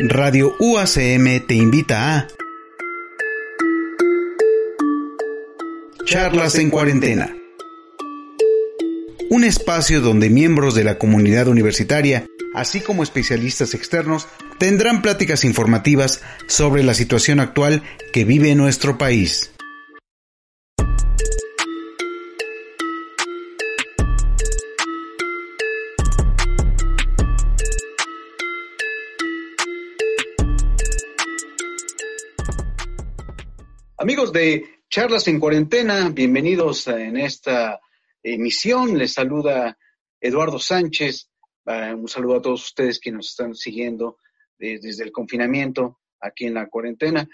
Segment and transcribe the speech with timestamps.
[0.00, 2.28] Radio UACM te invita a
[6.04, 7.34] Charlas en Cuarentena.
[9.28, 14.28] Un espacio donde miembros de la comunidad universitaria, así como especialistas externos,
[14.60, 19.50] tendrán pláticas informativas sobre la situación actual que vive nuestro país.
[34.08, 37.78] Amigos de Charlas en Cuarentena, bienvenidos en esta
[38.22, 38.96] emisión.
[38.96, 39.76] Les saluda
[40.18, 41.30] Eduardo Sánchez.
[41.66, 44.16] Uh, un saludo a todos ustedes que nos están siguiendo
[44.58, 47.28] de, desde el confinamiento aquí en la cuarentena.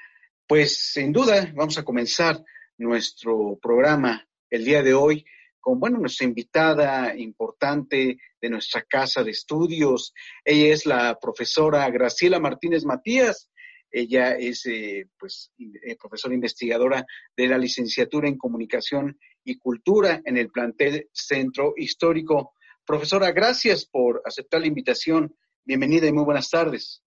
[0.48, 2.42] Pues sin duda vamos a comenzar
[2.76, 5.24] nuestro programa el día de hoy
[5.60, 10.12] con, bueno, nuestra invitada importante de nuestra casa de estudios.
[10.44, 13.48] Ella es la profesora Graciela Martínez Matías.
[13.96, 17.06] Ella es eh, pues, eh, profesora investigadora
[17.36, 22.54] de la licenciatura en Comunicación y Cultura en el plantel Centro Histórico.
[22.84, 25.36] Profesora, gracias por aceptar la invitación.
[25.64, 27.04] Bienvenida y muy buenas tardes.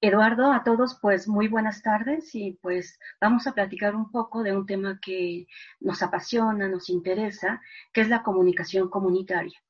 [0.00, 4.56] Eduardo, a todos pues muy buenas tardes y pues vamos a platicar un poco de
[4.56, 5.46] un tema que
[5.78, 7.60] nos apasiona, nos interesa,
[7.92, 9.62] que es la comunicación comunitaria.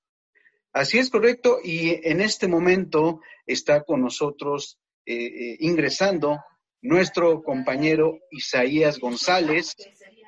[0.72, 6.38] Así es correcto y en este momento está con nosotros eh, eh, ingresando
[6.82, 9.74] nuestro compañero Isaías González,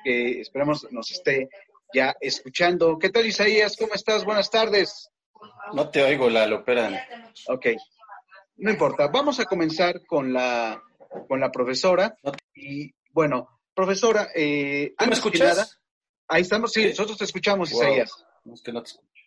[0.03, 1.47] que esperamos nos esté
[1.93, 2.99] ya escuchando.
[2.99, 3.77] ¿Qué tal, Isaías?
[3.77, 4.25] ¿Cómo estás?
[4.25, 5.09] Buenas tardes.
[5.73, 6.99] No te oigo, la Espérame.
[7.47, 7.67] Ok.
[8.57, 9.07] No importa.
[9.07, 10.83] Vamos a comenzar con la,
[11.29, 12.17] con la profesora.
[12.53, 15.55] Y bueno, profesora, eh, ¿Tú me escuchas?
[15.55, 15.67] Nada,
[16.27, 17.83] ahí estamos, sí, nosotros te escuchamos, wow.
[17.83, 18.25] Isaías.
[18.43, 19.23] No, es que no te escucho.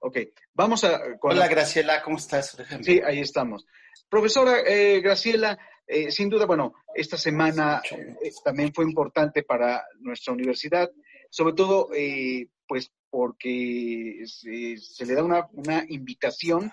[0.00, 0.18] Ok,
[0.52, 1.16] vamos a...
[1.18, 1.48] Con Hola, la...
[1.48, 2.56] Graciela, ¿cómo estás?
[2.82, 3.64] Sí, ahí estamos.
[4.12, 10.34] Profesora eh, Graciela, eh, sin duda, bueno, esta semana eh, también fue importante para nuestra
[10.34, 10.90] universidad,
[11.30, 16.70] sobre todo, eh, pues, porque se, se, le da una, una invitación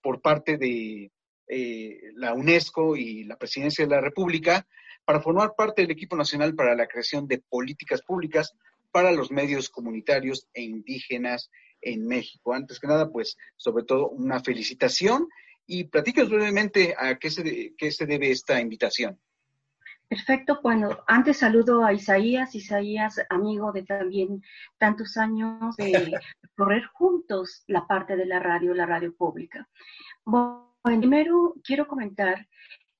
[0.00, 1.12] por parte de
[2.14, 4.66] la UNESCO y la Presidencia de la República
[5.04, 8.54] para formar parte del equipo nacional para la creación de políticas públicas
[8.90, 11.50] para los medios comunitarios e indígenas
[11.82, 12.54] en México.
[12.54, 15.28] Antes que nada, pues, sobre todo, una felicitación
[15.68, 19.20] y platícanos brevemente a qué se, qué se debe esta invitación.
[20.08, 24.42] Perfecto, bueno, antes saludo a Isaías, Isaías, amigo de también
[24.78, 26.18] tantos años de
[26.56, 29.68] correr juntos la parte de la radio, la radio pública.
[30.24, 32.48] Bueno, primero quiero comentar,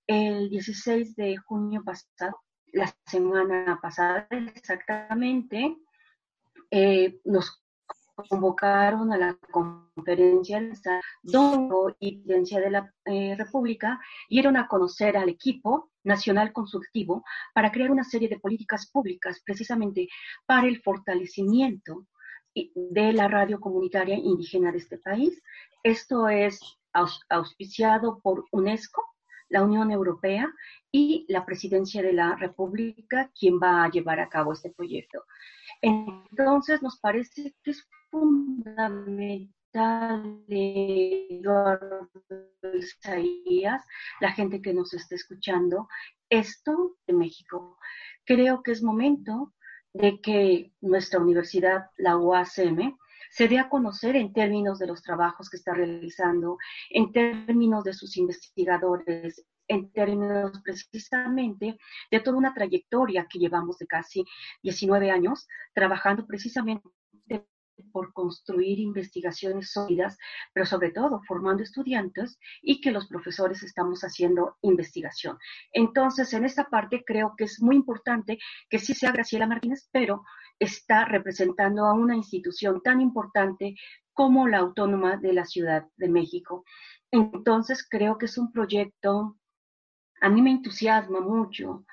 [0.06, 2.42] el 16 de junio pasado,
[2.72, 5.78] la semana pasada exactamente,
[6.70, 7.62] eh, nos
[8.28, 15.16] convocaron a la conferencia de Dongo y presidencia de la eh, República dieron a conocer
[15.16, 17.24] al equipo nacional consultivo
[17.54, 20.08] para crear una serie de políticas públicas precisamente
[20.46, 22.06] para el fortalecimiento
[22.54, 25.40] de la radio comunitaria indígena de este país.
[25.82, 26.60] Esto es
[27.28, 29.04] auspiciado por UNESCO,
[29.48, 30.52] la Unión Europea
[30.90, 35.24] y la Presidencia de la República, quien va a llevar a cabo este proyecto.
[35.80, 39.48] Entonces, nos parece que es fundamental,
[42.74, 43.84] Isaías,
[44.20, 45.88] la gente que nos está escuchando,
[46.28, 47.78] esto de México.
[48.24, 49.54] Creo que es momento
[49.92, 52.96] de que nuestra universidad, la UACM,
[53.30, 56.56] se dé a conocer en términos de los trabajos que está realizando,
[56.90, 61.78] en términos de sus investigadores, en términos precisamente
[62.10, 64.24] de toda una trayectoria que llevamos de casi
[64.62, 66.88] 19 años trabajando precisamente
[67.92, 70.16] por construir investigaciones sólidas,
[70.52, 75.38] pero sobre todo formando estudiantes y que los profesores estamos haciendo investigación.
[75.72, 78.38] Entonces, en esta parte creo que es muy importante
[78.68, 80.24] que sí sea Graciela Martínez, pero
[80.58, 83.76] está representando a una institución tan importante
[84.12, 86.64] como la Autónoma de la Ciudad de México.
[87.10, 89.38] Entonces, creo que es un proyecto,
[90.20, 91.84] a mí me entusiasma mucho,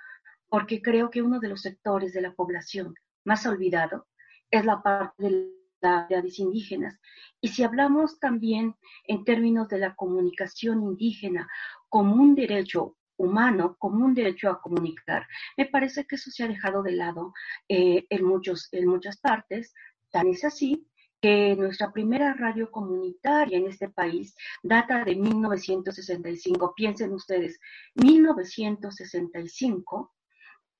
[0.49, 4.07] porque creo que uno de los sectores de la población más olvidado
[4.51, 6.99] es la parte del comunidades indígenas.
[7.41, 8.75] Y si hablamos también
[9.05, 11.47] en términos de la comunicación indígena
[11.89, 15.25] como un derecho humano, como un derecho a comunicar,
[15.57, 17.33] me parece que eso se ha dejado de lado
[17.69, 19.73] eh, en, muchos, en muchas partes.
[20.11, 20.87] Tan es así
[21.21, 26.73] que nuestra primera radio comunitaria en este país data de 1965.
[26.75, 27.59] Piensen ustedes,
[27.95, 30.13] 1965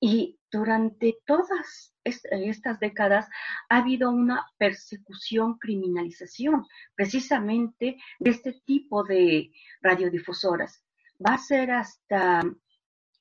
[0.00, 3.28] y durante todas estas décadas
[3.68, 9.50] ha habido una persecución, criminalización, precisamente de este tipo de
[9.80, 10.84] radiodifusoras.
[11.24, 12.42] Va a ser hasta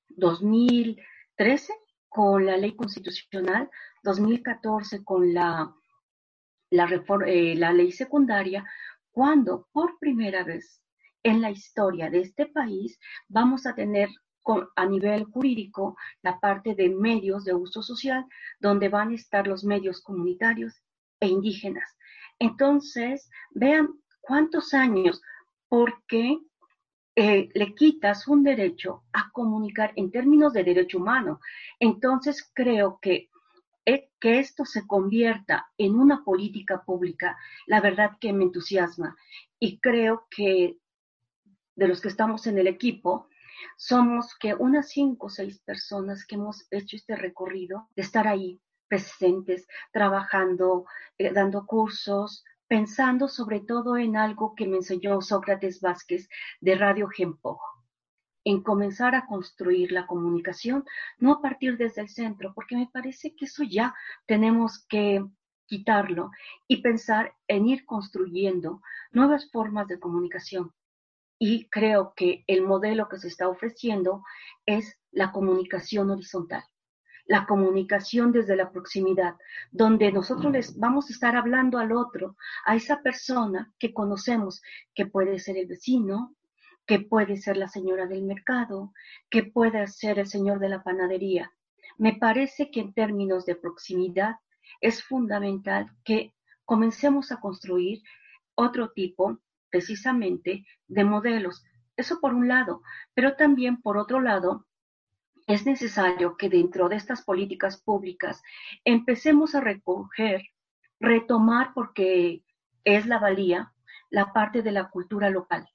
[0.09, 1.73] 2013
[2.09, 3.69] con la ley constitucional,
[4.03, 5.73] 2014 con la,
[6.69, 8.63] la, eh, la ley secundaria,
[9.11, 10.81] cuando por primera vez
[11.23, 14.09] en la historia de este país vamos a tener
[14.75, 18.25] a nivel jurídico la parte de medios de uso social,
[18.59, 20.73] donde van a estar los medios comunitarios
[21.19, 21.97] e indígenas.
[22.39, 23.89] Entonces, vean
[24.21, 25.21] cuántos años,
[25.67, 26.37] porque
[27.15, 31.39] eh, le quitas un derecho a comunicar en términos de derecho humano.
[31.79, 33.29] Entonces, creo que
[33.87, 37.37] eh, que esto se convierta en una política pública,
[37.67, 39.15] la verdad que me entusiasma.
[39.59, 40.79] Y creo que
[41.75, 43.27] de los que estamos en el equipo,
[43.77, 48.61] somos que unas cinco o seis personas que hemos hecho este recorrido de estar ahí
[48.87, 50.85] presentes, trabajando,
[51.17, 56.27] eh, dando cursos, pensando sobre todo en algo que me enseñó Sócrates Vázquez
[56.61, 57.59] de Radio Gempo,
[58.43, 60.85] en comenzar a construir la comunicación,
[61.17, 63.95] no a partir desde el centro, porque me parece que eso ya
[64.27, 65.25] tenemos que
[65.65, 66.31] quitarlo
[66.67, 68.81] y pensar en ir construyendo
[69.11, 70.73] nuevas formas de comunicación,
[71.37, 74.23] y creo que el modelo que se está ofreciendo
[74.65, 76.63] es la comunicación horizontal,
[77.25, 79.35] la comunicación desde la proximidad,
[79.71, 84.61] donde nosotros les vamos a estar hablando al otro, a esa persona que conocemos,
[84.93, 86.35] que puede ser el vecino,
[86.85, 88.93] que puede ser la señora del mercado,
[89.29, 91.51] que puede ser el señor de la panadería.
[91.97, 94.35] Me parece que en términos de proximidad
[94.81, 96.33] es fundamental que
[96.63, 98.01] comencemos a construir
[98.55, 99.39] otro tipo
[99.75, 101.65] precisamente de modelos.
[101.97, 102.81] Eso por un lado,
[103.13, 104.65] pero también por otro lado,
[105.47, 108.41] es necesario que dentro de estas políticas públicas
[108.85, 110.43] empecemos a recoger,
[111.01, 112.45] retomar, porque
[112.85, 113.73] es la valía,
[114.09, 115.67] la parte de la cultura local,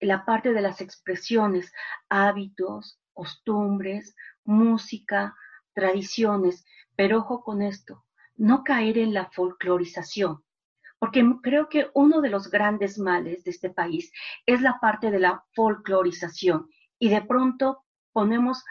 [0.00, 1.72] la parte de las expresiones,
[2.08, 5.36] hábitos, costumbres, música,
[5.74, 6.64] tradiciones,
[6.96, 8.04] pero ojo con esto,
[8.34, 10.42] no caer en la folclorización
[11.06, 14.10] porque creo que uno de los grandes males de este país
[14.44, 16.68] es la parte de la folclorización
[16.98, 18.64] y de pronto ponemos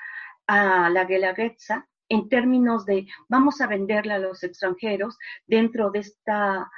[0.46, 5.18] a la guelaguetza en términos de vamos a venderla a los extranjeros
[5.48, 6.70] dentro de esta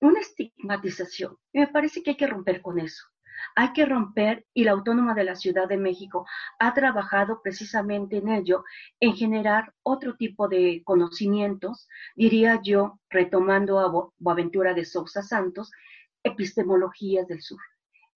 [0.00, 1.38] una estigmatización.
[1.52, 3.02] Y me parece que hay que romper con eso
[3.54, 6.26] hay que romper y la Autónoma de la Ciudad de México
[6.58, 8.64] ha trabajado precisamente en ello,
[9.00, 15.70] en generar otro tipo de conocimientos, diría yo, retomando a Boaventura de Sousa Santos,
[16.22, 17.60] epistemologías del sur.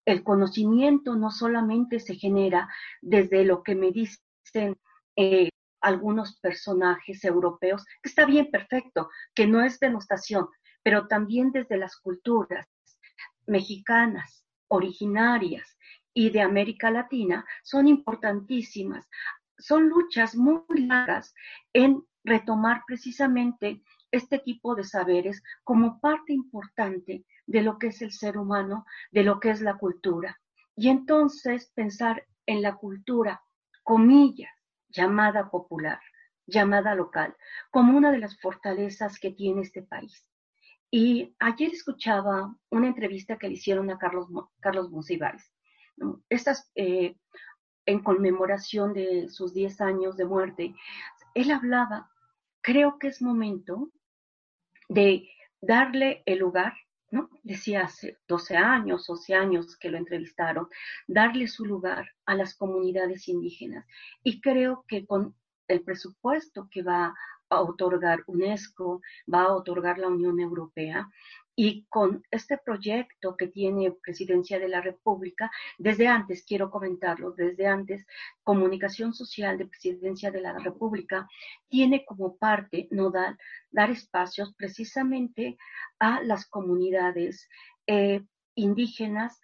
[0.04, 2.68] El conocimiento no solamente se genera
[3.00, 4.76] desde lo que me dicen
[5.16, 5.50] eh,
[5.80, 10.48] algunos personajes europeos, que está bien, perfecto, que no es denostación,
[10.82, 12.66] pero también desde las culturas
[13.46, 15.76] mexicanas, originarias
[16.14, 19.08] y de América Latina son importantísimas.
[19.58, 21.34] Son luchas muy largas
[21.72, 28.12] en retomar precisamente este tipo de saberes como parte importante de lo que es el
[28.12, 30.40] ser humano, de lo que es la cultura.
[30.76, 33.42] Y entonces pensar en la cultura,
[33.82, 34.50] comillas,
[34.88, 36.00] llamada popular,
[36.46, 37.36] llamada local,
[37.70, 40.26] como una de las fortalezas que tiene este país.
[40.90, 44.28] Y ayer escuchaba una entrevista que le hicieron a Carlos,
[44.60, 45.52] Carlos Monsiváis.
[46.28, 47.16] Estas, eh,
[47.86, 50.74] en conmemoración de sus 10 años de muerte,
[51.34, 52.10] él hablaba,
[52.60, 53.90] creo que es momento
[54.88, 55.28] de
[55.60, 56.74] darle el lugar,
[57.10, 57.30] ¿no?
[57.42, 60.68] Decía hace 12 años, 12 años que lo entrevistaron,
[61.06, 63.86] darle su lugar a las comunidades indígenas.
[64.24, 65.36] Y creo que con
[65.68, 67.14] el presupuesto que va
[67.50, 69.02] a otorgar UNESCO,
[69.32, 71.10] va a otorgar la Unión Europea.
[71.56, 77.66] Y con este proyecto que tiene Presidencia de la República, desde antes, quiero comentarlo, desde
[77.66, 78.06] antes,
[78.42, 81.28] Comunicación Social de Presidencia de la República
[81.68, 83.36] tiene como parte nodal
[83.70, 85.58] dar espacios precisamente
[85.98, 87.48] a las comunidades
[87.86, 88.22] eh,
[88.54, 89.40] indígenas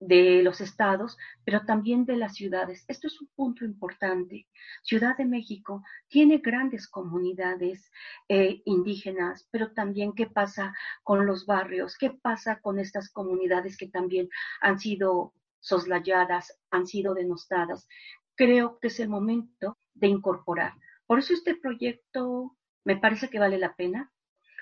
[0.00, 2.84] de los estados, pero también de las ciudades.
[2.88, 4.48] Esto es un punto importante.
[4.82, 7.92] Ciudad de México tiene grandes comunidades
[8.28, 13.88] eh, indígenas, pero también qué pasa con los barrios, qué pasa con estas comunidades que
[13.88, 14.30] también
[14.62, 17.86] han sido soslayadas, han sido denostadas.
[18.34, 20.72] Creo que es el momento de incorporar.
[21.06, 24.10] Por eso este proyecto me parece que vale la pena,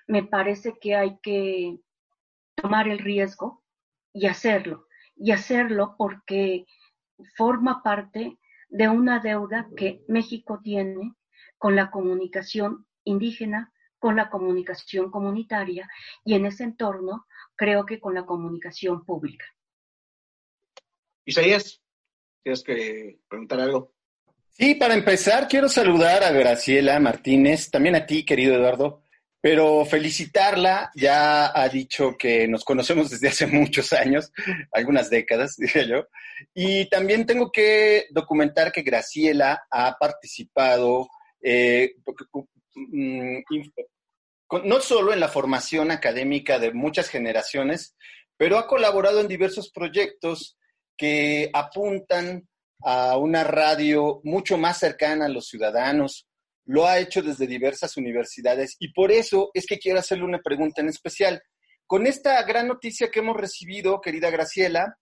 [0.09, 1.79] me parece que hay que
[2.57, 3.63] tomar el riesgo
[4.13, 4.88] y hacerlo
[5.19, 6.65] y hacerlo porque
[7.37, 11.15] forma parte de una deuda que México tiene
[11.57, 15.89] con la comunicación indígena, con la comunicación comunitaria
[16.25, 19.45] y en ese entorno creo que con la comunicación pública.
[21.25, 21.83] Isaías,
[22.43, 23.93] ¿tienes que preguntar algo?
[24.51, 29.03] Sí, para empezar, quiero saludar a Graciela Martínez, también a ti, querido Eduardo,
[29.41, 34.33] pero felicitarla, ya ha dicho que nos conocemos desde hace muchos años,
[34.73, 36.07] algunas décadas, diría yo,
[36.55, 41.09] y también tengo que documentar que Graciela ha participado
[41.41, 41.95] eh,
[42.75, 43.39] mm,
[44.65, 47.95] no solo en la formación académica de muchas generaciones,
[48.37, 50.57] pero ha colaborado en diversos proyectos
[50.97, 52.49] que apuntan
[52.81, 56.28] a una radio mucho más cercana a los ciudadanos,
[56.69, 60.83] lo ha hecho desde diversas universidades y por eso es que quiero hacerle una pregunta
[60.83, 61.43] en especial.
[61.87, 64.99] Con esta gran noticia que hemos recibido, querida Graciela,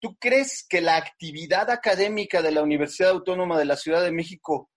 [0.00, 4.68] ¿tú crees que la actividad académica de la Universidad Autónoma de la Ciudad de México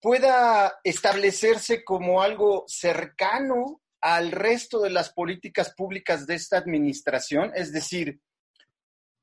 [0.00, 7.52] pueda establecerse como algo cercano al resto de las políticas públicas de esta administración?
[7.54, 8.20] Es decir,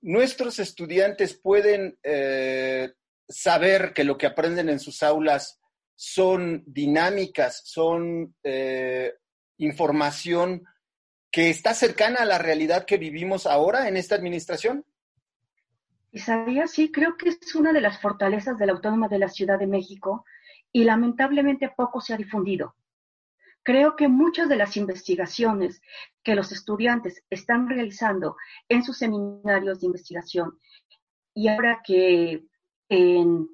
[0.01, 2.93] nuestros estudiantes pueden eh,
[3.27, 5.59] saber que lo que aprenden en sus aulas
[6.01, 9.15] son dinámicas, son eh,
[9.58, 10.63] información
[11.29, 14.86] que está cercana a la realidad que vivimos ahora en esta administración?
[16.13, 19.60] Isaías, sí, creo que es una de las fortalezas de la Autónoma de la Ciudad
[19.60, 20.24] de México
[20.72, 22.75] y lamentablemente poco se ha difundido.
[23.62, 25.82] Creo que muchas de las investigaciones
[26.24, 28.38] que los estudiantes están realizando
[28.70, 30.58] en sus seminarios de investigación
[31.34, 32.46] y ahora que
[32.88, 33.50] en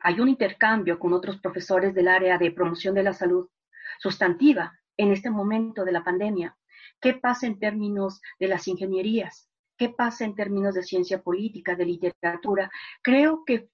[0.00, 3.48] hay un intercambio con otros profesores del área de promoción de la salud
[3.98, 6.56] sustantiva en este momento de la pandemia.
[7.00, 9.48] ¿Qué pasa en términos de las ingenierías?
[9.76, 12.70] ¿Qué pasa en términos de ciencia política, de literatura?
[13.02, 13.70] Creo que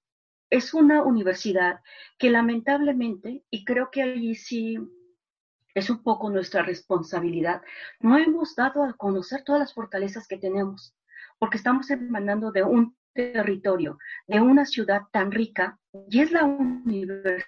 [0.50, 1.80] es una universidad
[2.18, 4.78] que lamentablemente, y creo que allí sí
[5.74, 7.62] es un poco nuestra responsabilidad,
[8.00, 10.96] no hemos dado a conocer todas las fortalezas que tenemos,
[11.38, 17.42] porque estamos emanando de un territorio de una ciudad tan rica y es la Universidad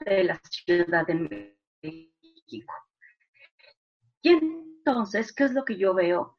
[0.00, 2.74] de la Ciudad de México.
[4.20, 6.38] Y entonces, ¿qué es lo que yo veo?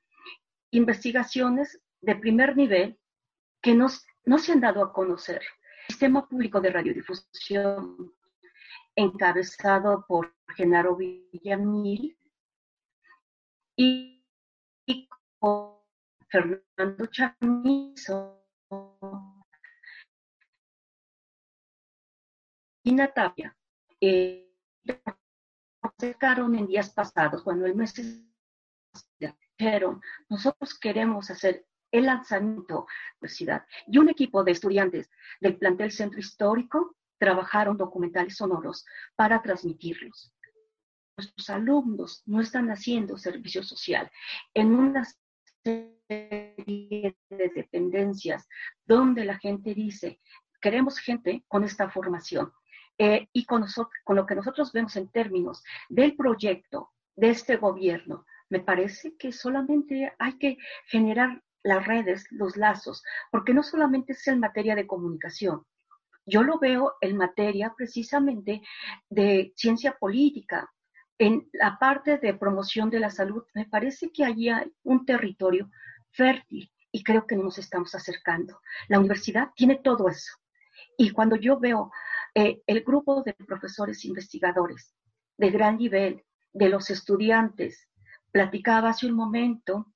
[0.72, 3.00] Investigaciones de primer nivel
[3.62, 5.42] que no, se han dado a conocer.
[5.88, 8.14] Sistema Público de Radiodifusión,
[8.96, 12.18] encabezado por Genaro Villamil
[13.76, 14.24] y,
[14.86, 15.10] y
[16.34, 18.44] Fernando Chamizo
[22.84, 23.56] y Natalia
[24.02, 24.50] eh,
[26.02, 27.94] en días pasados, cuando el mes
[29.60, 32.86] dijeron, nosotros queremos hacer el lanzamiento de la
[33.22, 33.66] universidad.
[33.86, 38.86] Y un equipo de estudiantes del plantel Centro Histórico trabajaron documentales sonoros
[39.16, 40.34] para transmitirlos.
[41.16, 44.12] Nuestros alumnos no están haciendo servicio social
[44.56, 44.74] en
[46.58, 48.48] unas de dependencias
[48.86, 50.20] donde la gente dice,
[50.62, 52.52] queremos gente con esta formación.
[53.00, 53.66] Eh, y con,
[54.04, 59.32] con lo que nosotros vemos en términos del proyecto de este gobierno, me parece que
[59.32, 64.86] solamente hay que generar las redes, los lazos, porque no solamente es en materia de
[64.86, 65.66] comunicación,
[66.26, 68.62] yo lo veo en materia precisamente
[69.10, 70.72] de ciencia política,
[71.18, 75.70] en la parte de promoción de la salud, me parece que allí hay un territorio
[76.14, 78.62] fértil y creo que nos estamos acercando.
[78.88, 80.34] La universidad tiene todo eso.
[80.98, 81.92] Y cuando yo veo
[82.36, 84.94] eh, el grupo de profesores investigadores
[85.38, 87.88] de gran nivel, de los estudiantes,
[88.32, 89.88] platicaba hace un momento,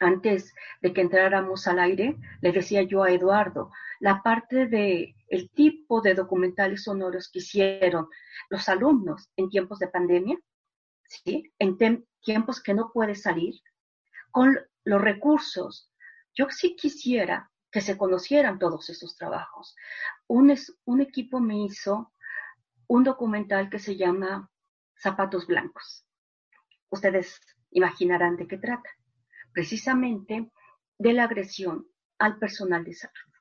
[0.00, 5.50] antes de que entráramos al aire, le decía yo a Eduardo, la parte de el
[5.50, 8.08] tipo de documentales sonoros que hicieron
[8.48, 10.38] los alumnos en tiempos de pandemia,
[11.04, 11.52] ¿sí?
[11.58, 11.76] en
[12.22, 13.54] tiempos que no puede salir,
[14.30, 15.90] con los recursos.
[16.32, 19.74] Yo sí quisiera que se conocieran todos esos trabajos.
[20.28, 22.12] Un, un equipo me hizo
[22.86, 24.48] un documental que se llama
[24.96, 26.06] Zapatos Blancos.
[26.88, 27.40] Ustedes
[27.72, 28.88] imaginarán de qué trata.
[29.52, 30.50] Precisamente
[30.98, 31.86] de la agresión
[32.18, 33.32] al personal de salud.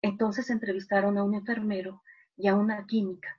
[0.00, 2.02] Entonces entrevistaron a un enfermero
[2.36, 3.38] y a una química.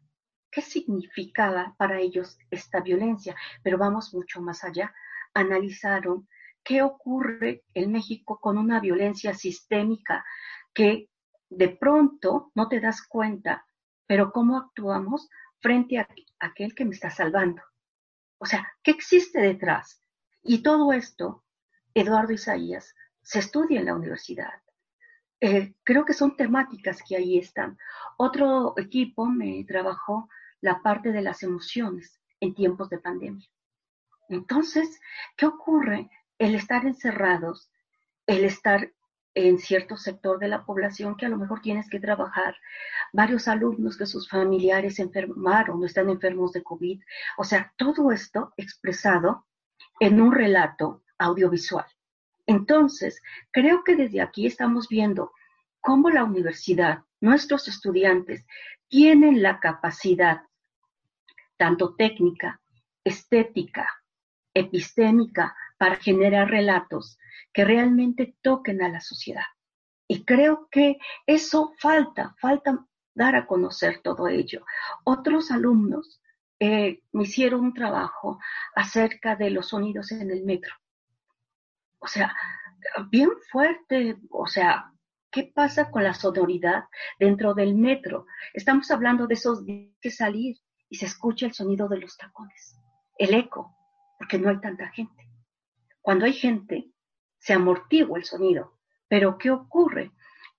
[0.52, 3.36] ¿Qué significaba para ellos esta violencia?
[3.64, 4.94] Pero vamos mucho más allá.
[5.34, 6.28] Analizaron
[6.66, 10.26] qué ocurre en México con una violencia sistémica
[10.74, 11.10] que
[11.50, 13.66] de pronto no te das cuenta,
[14.08, 15.30] pero cómo actuamos
[15.62, 16.08] frente a
[16.40, 17.62] aquel que me está salvando.
[18.40, 20.02] O sea, ¿qué existe detrás?
[20.44, 21.46] Y todo esto,
[21.94, 24.62] Eduardo Isaías, se estudia en la universidad.
[25.40, 27.78] Eh, creo que son temáticas que ahí están.
[28.18, 30.30] Otro equipo me trabajó
[30.62, 33.48] la parte de las emociones en tiempos de pandemia.
[34.30, 35.00] Entonces,
[35.38, 36.10] ¿qué ocurre?
[36.38, 37.72] El estar encerrados,
[38.28, 38.92] el estar
[39.36, 42.56] en cierto sector de la población que a lo mejor tienes que trabajar,
[43.12, 47.02] varios alumnos que sus familiares enfermaron o están enfermos de COVID.
[47.38, 49.46] O sea, todo esto expresado
[50.00, 51.86] en un relato audiovisual.
[52.48, 55.32] Entonces, creo que desde aquí estamos viendo
[55.82, 58.46] cómo la universidad, nuestros estudiantes,
[58.88, 60.44] tienen la capacidad,
[61.58, 62.62] tanto técnica,
[63.04, 63.90] estética,
[64.54, 67.18] epistémica, para generar relatos
[67.54, 69.46] que realmente toquen a la sociedad.
[70.08, 74.66] Y creo que eso falta, falta dar a conocer todo ello.
[75.04, 76.22] Otros alumnos
[76.60, 78.40] eh, me hicieron un trabajo
[78.76, 80.74] acerca de los sonidos en el metro.
[82.00, 82.36] O sea,
[83.10, 84.92] bien fuerte, o sea,
[85.32, 86.86] ¿qué pasa con la sonoridad
[87.20, 88.26] dentro del metro?
[88.54, 90.58] Estamos hablando de esos días que salir
[90.90, 92.78] y se escucha el sonido de los tacones,
[93.18, 93.76] el eco,
[94.20, 95.25] porque no hay tanta gente.
[96.06, 96.92] Cuando hay gente,
[97.40, 98.78] se amortigua el sonido.
[99.08, 100.12] Pero ¿qué ocurre?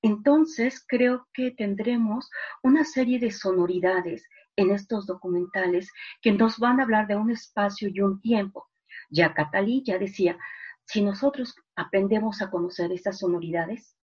[0.03, 2.29] Entonces creo que tendremos
[2.65, 7.89] una serie de sonoridades en estos documentales que nos van a hablar de un espacio
[7.95, 8.67] y un tiempo.
[9.09, 10.37] Ya Catalí ya decía,
[10.85, 13.97] si nosotros aprendemos a conocer estas sonoridades,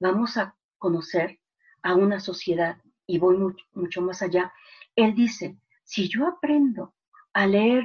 [0.00, 1.40] vamos a conocer
[1.82, 2.76] a una sociedad
[3.06, 4.52] y voy mucho, mucho más allá.
[4.96, 6.94] Él dice, si yo aprendo
[7.32, 7.84] a leer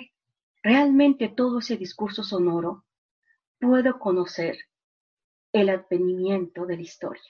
[0.62, 2.85] realmente todo ese discurso sonoro,
[3.60, 4.58] puedo conocer
[5.52, 7.24] el advenimiento de la historia.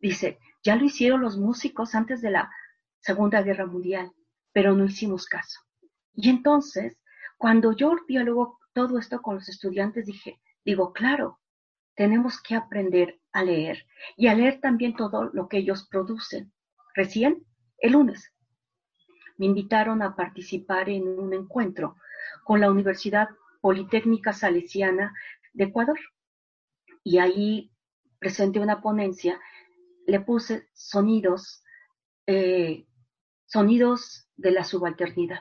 [0.00, 2.50] Dice, ya lo hicieron los músicos antes de la
[3.00, 4.12] Segunda Guerra Mundial,
[4.52, 5.60] pero no hicimos caso.
[6.14, 6.98] Y entonces,
[7.38, 11.40] cuando yo dialogo todo esto con los estudiantes, dije, digo, claro,
[11.94, 16.52] tenemos que aprender a leer y a leer también todo lo que ellos producen.
[16.94, 17.44] Recién,
[17.78, 18.32] el lunes,
[19.38, 21.96] me invitaron a participar en un encuentro
[22.44, 23.28] con la Universidad
[23.60, 25.14] Politécnica Salesiana
[25.52, 25.98] de Ecuador.
[27.02, 27.72] Y ahí
[28.18, 29.40] presenté una ponencia,
[30.06, 31.62] le puse sonidos,
[32.26, 32.86] eh,
[33.46, 35.40] sonidos de la subalternidad.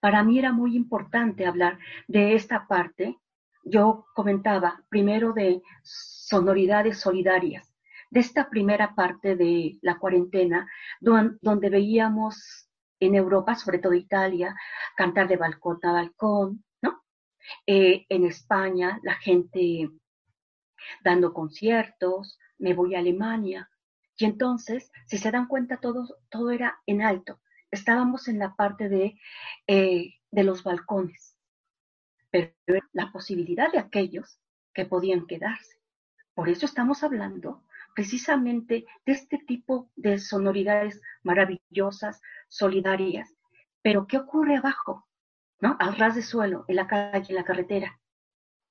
[0.00, 1.78] Para mí era muy importante hablar
[2.08, 3.18] de esta parte.
[3.64, 7.74] Yo comentaba primero de sonoridades solidarias,
[8.10, 10.66] de esta primera parte de la cuarentena,
[11.00, 14.54] donde veíamos en Europa, sobre todo Italia,
[14.96, 16.64] cantar de balcón a balcón,
[17.66, 19.90] eh, en España, la gente
[21.04, 23.70] dando conciertos, me voy a Alemania.
[24.16, 27.40] Y entonces, si se dan cuenta, todo, todo era en alto.
[27.70, 29.18] Estábamos en la parte de,
[29.66, 31.36] eh, de los balcones,
[32.30, 32.52] pero
[32.92, 34.40] la posibilidad de aquellos
[34.74, 35.80] que podían quedarse.
[36.34, 43.34] Por eso estamos hablando precisamente de este tipo de sonoridades maravillosas, solidarias.
[43.82, 45.06] Pero ¿qué ocurre abajo?
[45.60, 45.76] ¿No?
[45.78, 48.00] Al ras de suelo, en la calle, en la carretera.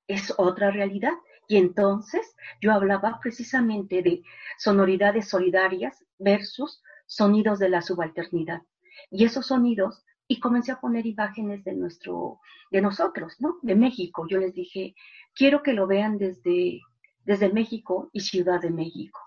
[0.08, 1.14] Es otra realidad.
[1.48, 4.24] Y entonces yo hablaba precisamente de
[4.58, 8.62] sonoridades solidarias versus sonidos de la subalternidad.
[9.10, 12.40] Y esos sonidos, y comencé a poner imágenes de nuestro,
[12.72, 13.58] de nosotros, ¿no?
[13.64, 14.28] De México.
[14.30, 14.96] Yo les dije,
[15.34, 16.82] quiero que lo vean desde,
[17.26, 19.20] desde México y Ciudad de México.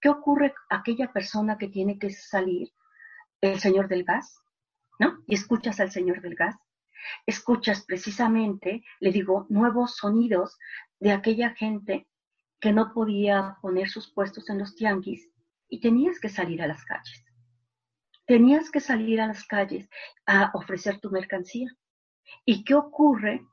[0.00, 2.72] ¿Qué ocurre aquella persona que tiene que salir,
[3.40, 4.40] el señor del gas,
[4.98, 5.18] ¿no?
[5.26, 6.56] Y escuchas al señor del gas
[7.26, 10.56] escuchas precisamente, le digo, nuevos sonidos
[11.00, 12.08] de aquella gente
[12.60, 15.30] que no podía poner sus puestos en los tianguis
[15.68, 17.24] y tenías que salir a las calles.
[18.26, 19.88] Tenías que salir a las calles
[20.26, 21.70] a ofrecer tu mercancía.
[22.44, 23.46] ¿Y qué ocurre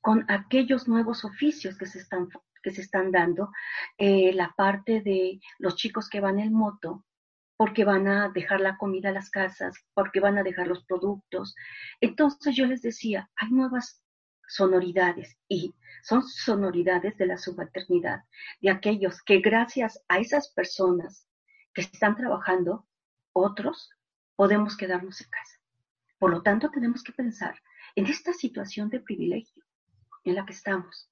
[0.00, 2.28] con aquellos nuevos oficios que se están,
[2.62, 3.52] que se están dando?
[3.98, 7.04] Eh, la parte de los chicos que van en moto,
[7.56, 11.54] porque van a dejar la comida a las casas, porque van a dejar los productos.
[12.00, 14.02] Entonces yo les decía, hay nuevas
[14.48, 18.24] sonoridades y son sonoridades de la subalternidad,
[18.60, 21.26] de aquellos que gracias a esas personas
[21.74, 22.86] que están trabajando,
[23.32, 23.90] otros
[24.36, 25.58] podemos quedarnos en casa.
[26.18, 27.60] Por lo tanto, tenemos que pensar
[27.94, 29.64] en esta situación de privilegio
[30.24, 31.10] en la que estamos.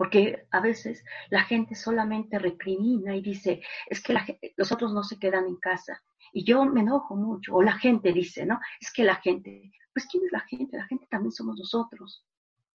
[0.00, 4.24] Porque a veces la gente solamente recrimina y dice, es que la
[4.56, 6.02] los otros no se quedan en casa.
[6.32, 8.58] Y yo me enojo mucho, o la gente dice, ¿no?
[8.80, 10.78] Es que la gente, pues ¿quién es la gente?
[10.78, 12.24] La gente también somos nosotros,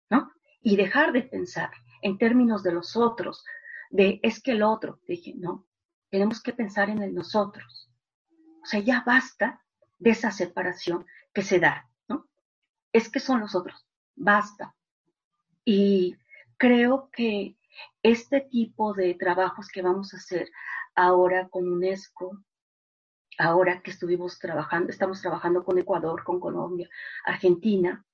[0.09, 0.33] ¿no?
[0.63, 3.45] Y dejar de pensar en términos de los otros,
[3.89, 5.65] de es que el otro, dije, no,
[6.09, 7.89] tenemos que pensar en el nosotros.
[8.61, 9.63] O sea, ya basta
[9.97, 12.27] de esa separación que se da, ¿no?
[12.91, 14.75] Es que son los otros, basta.
[15.63, 16.17] Y
[16.57, 17.57] creo que
[18.01, 20.49] este tipo de trabajos que vamos a hacer
[20.95, 22.43] ahora con UNESCO,
[23.37, 26.89] ahora que estuvimos trabajando, estamos trabajando con Ecuador, con Colombia,
[27.25, 28.05] Argentina,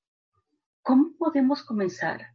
[0.82, 2.28] ¿cómo podemos comenzar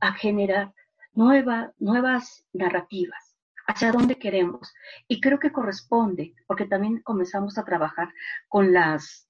[0.00, 0.72] a generar
[1.14, 3.36] nuevas narrativas?
[3.66, 4.74] ¿Hacia dónde queremos?
[5.06, 8.12] Y creo que corresponde, porque también comenzamos a trabajar
[8.48, 9.28] con las,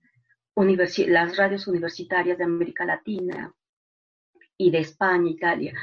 [0.56, 3.52] las radios universitarias de América Latina
[4.56, 5.74] y de España, Italia,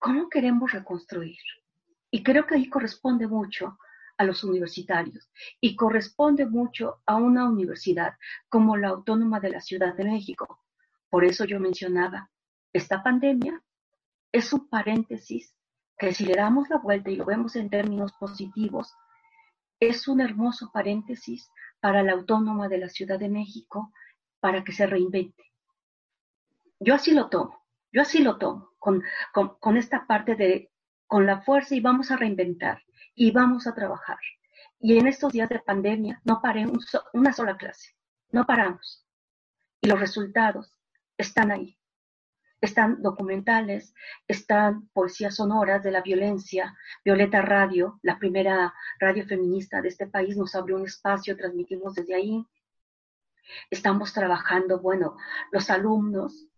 [0.00, 1.36] ¿Cómo queremos reconstruir?
[2.10, 3.76] Y creo que ahí corresponde mucho
[4.16, 8.14] a los universitarios y corresponde mucho a una universidad
[8.48, 10.64] como la Autónoma de la Ciudad de México.
[11.10, 12.30] Por eso yo mencionaba,
[12.72, 13.62] esta pandemia
[14.32, 15.54] es un paréntesis
[15.98, 18.94] que si le damos la vuelta y lo vemos en términos positivos,
[19.80, 23.92] es un hermoso paréntesis para la Autónoma de la Ciudad de México
[24.40, 25.44] para que se reinvente.
[26.78, 30.72] Yo así lo tomo, yo así lo tomo con, con, esta parte de
[31.06, 32.82] con la fuerza y vamos a reinventar
[33.14, 34.18] y vamos a trabajar.
[34.80, 36.66] Y en estos días de pandemia no paré
[37.12, 37.94] una sola clase,
[38.32, 39.06] no paramos.
[39.80, 40.76] Y los resultados
[41.16, 41.76] están ahí.
[42.60, 43.94] Están documentales,
[44.28, 46.76] están poesías sonoras de la violencia.
[47.04, 52.14] Violeta Radio, la primera radio feminista de este país, nos abrió un espacio, transmitimos desde
[52.14, 52.46] ahí.
[53.70, 55.16] Estamos trabajando, bueno,
[55.52, 56.49] los alumnos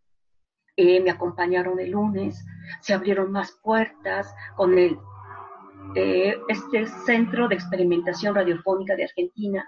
[0.77, 2.45] eh, me acompañaron el lunes,
[2.81, 4.99] se abrieron más puertas con el,
[5.95, 9.67] eh, este Centro de Experimentación Radiofónica de Argentina.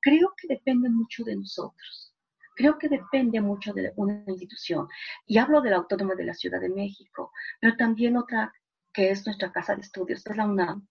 [0.00, 2.14] Creo que depende mucho de nosotros.
[2.54, 4.86] Creo que depende mucho de una institución.
[5.26, 8.52] Y hablo de la Autónoma de la Ciudad de México, pero también otra
[8.92, 10.86] que es nuestra casa de estudios, es la UNAM.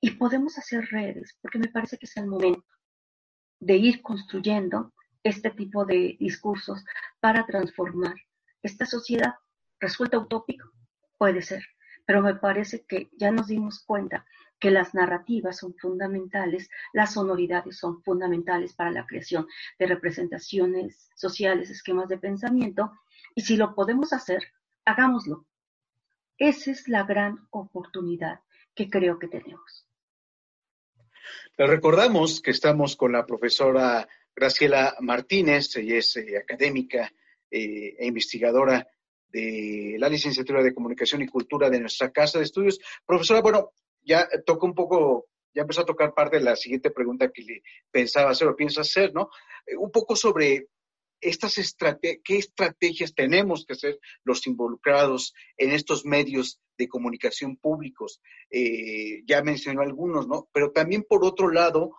[0.00, 2.64] Y podemos hacer redes, porque me parece que es el momento
[3.60, 6.82] de ir construyendo este tipo de discursos
[7.20, 8.14] para transformar
[8.64, 9.34] esta sociedad
[9.78, 10.72] resulta utópico,
[11.18, 11.62] puede ser,
[12.06, 14.26] pero me parece que ya nos dimos cuenta
[14.58, 19.46] que las narrativas son fundamentales, las sonoridades son fundamentales para la creación
[19.78, 22.90] de representaciones sociales, esquemas de pensamiento,
[23.34, 24.42] y si lo podemos hacer,
[24.86, 25.44] hagámoslo.
[26.38, 28.40] Esa es la gran oportunidad
[28.74, 29.86] que creo que tenemos.
[31.58, 37.12] Recordamos que estamos con la profesora Graciela Martínez, ella es eh, académica
[37.50, 38.86] eh, e investigadora
[39.28, 42.78] de la licenciatura de Comunicación y Cultura de nuestra Casa de Estudios.
[43.04, 47.30] Profesora, bueno, ya toca un poco, ya empezó a tocar parte de la siguiente pregunta
[47.32, 49.30] que le pensaba hacer o pienso hacer, ¿no?
[49.66, 50.68] Eh, un poco sobre
[51.20, 58.20] estas estrategias, qué estrategias tenemos que hacer los involucrados en estos medios de comunicación públicos.
[58.50, 60.48] Eh, ya mencionó algunos, ¿no?
[60.52, 61.96] Pero también por otro lado,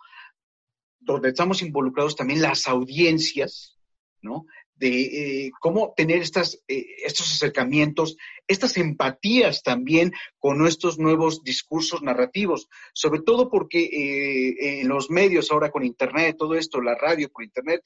[1.00, 3.78] donde estamos involucrados también las audiencias,
[4.22, 4.46] ¿no?
[4.76, 12.02] De eh, cómo tener estas, eh, estos acercamientos, estas empatías también con nuestros nuevos discursos
[12.02, 17.30] narrativos, sobre todo porque eh, en los medios ahora con Internet, todo esto, la radio
[17.30, 17.82] por Internet,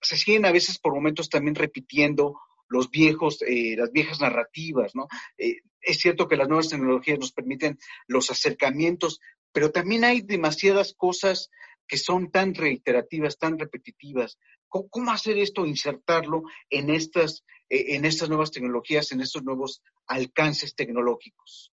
[0.00, 3.38] se siguen a veces por momentos también repitiendo los viejos,
[3.76, 5.08] las viejas narrativas, ¿no?
[5.36, 9.20] es cierto que las nuevas tecnologías nos permiten los acercamientos,
[9.52, 11.50] pero también hay demasiadas cosas
[11.86, 18.28] que son tan reiterativas, tan repetitivas, ¿Cómo, hacer esto, insertarlo en estas, eh, en estas
[18.28, 21.72] nuevas tecnologías, en estos nuevos alcances tecnológicos?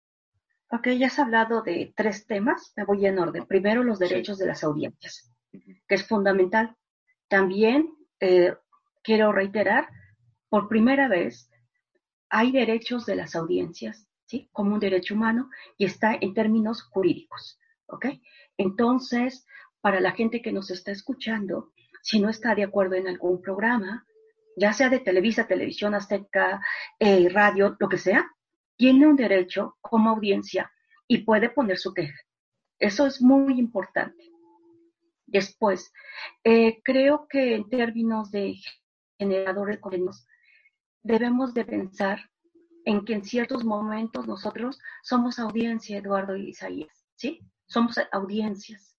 [0.72, 3.46] Ok, ya has hablado de tres temas, me voy en orden.
[3.46, 6.76] Primero, los derechos de las audiencias, que es fundamental.
[7.28, 8.56] También eh,
[9.04, 9.90] quiero reiterar,
[10.50, 11.50] por primera vez,
[12.30, 14.50] hay derechos de las audiencias, ¿sí?
[14.52, 18.06] Como un derecho humano y está en términos jurídicos, ¿ok?
[18.58, 19.48] Entonces,
[19.82, 24.06] para la gente que nos está escuchando, si no está de acuerdo en algún programa,
[24.56, 26.62] ya sea de Televisa, Televisión Azteca,
[27.00, 28.30] eh, radio, lo que sea,
[28.78, 30.72] tiene un derecho como audiencia
[31.08, 32.18] y puede poner su queja.
[32.78, 34.32] Eso es muy importante.
[35.26, 35.92] Después,
[36.44, 38.56] eh, creo que en términos de
[39.18, 40.26] generador de contenidos,
[41.04, 42.30] debemos de pensar
[42.86, 47.42] en que en ciertos momentos nosotros somos audiencia, Eduardo y Isaías, ¿sí?
[47.68, 48.96] Somos audiencias.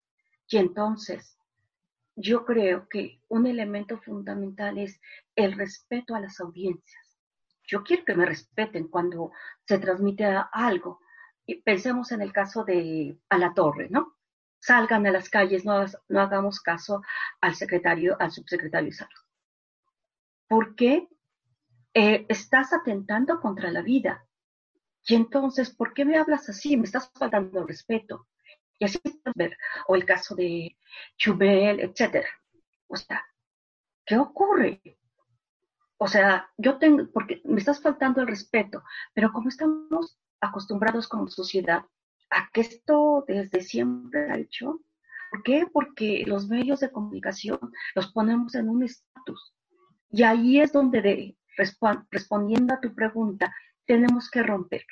[0.51, 1.39] Y entonces,
[2.17, 5.01] yo creo que un elemento fundamental es
[5.37, 7.07] el respeto a las audiencias.
[7.67, 9.31] yo quiero que me respeten cuando
[9.65, 11.01] se transmite algo.
[11.47, 14.17] Y pensemos en el caso de a la torre, ¿no?
[14.59, 17.01] Salgan a las calles, no, no hagamos caso
[17.41, 19.21] al secretario, al subsecretario de salud.
[20.49, 21.09] ¿Por qué
[21.95, 24.27] eh, estás atentando contra la vida?
[25.07, 26.77] Y entonces, ¿por qué me hablas así?
[26.77, 28.27] Me estás faltando el respeto.
[28.81, 28.99] Y así
[29.37, 30.77] ver, o el caso de
[31.19, 32.29] Chubel, etcétera.
[32.88, 33.25] O sea,
[34.07, 34.81] ¿qué ocurre?
[35.99, 38.83] O sea, yo tengo, porque me estás faltando el respeto,
[39.14, 41.85] pero como estamos acostumbrados como sociedad
[42.31, 44.81] a que esto desde siempre ha hecho,
[45.31, 45.66] ¿por qué?
[45.71, 47.61] Porque los medios de comunicación
[47.95, 49.55] los ponemos en un estatus.
[50.09, 51.37] Y ahí es donde, de,
[52.11, 54.87] respondiendo a tu pregunta, tenemos que romper.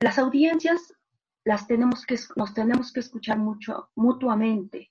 [0.00, 0.94] Las audiencias
[1.46, 4.90] las tenemos que, nos tenemos que escuchar mucho mutuamente.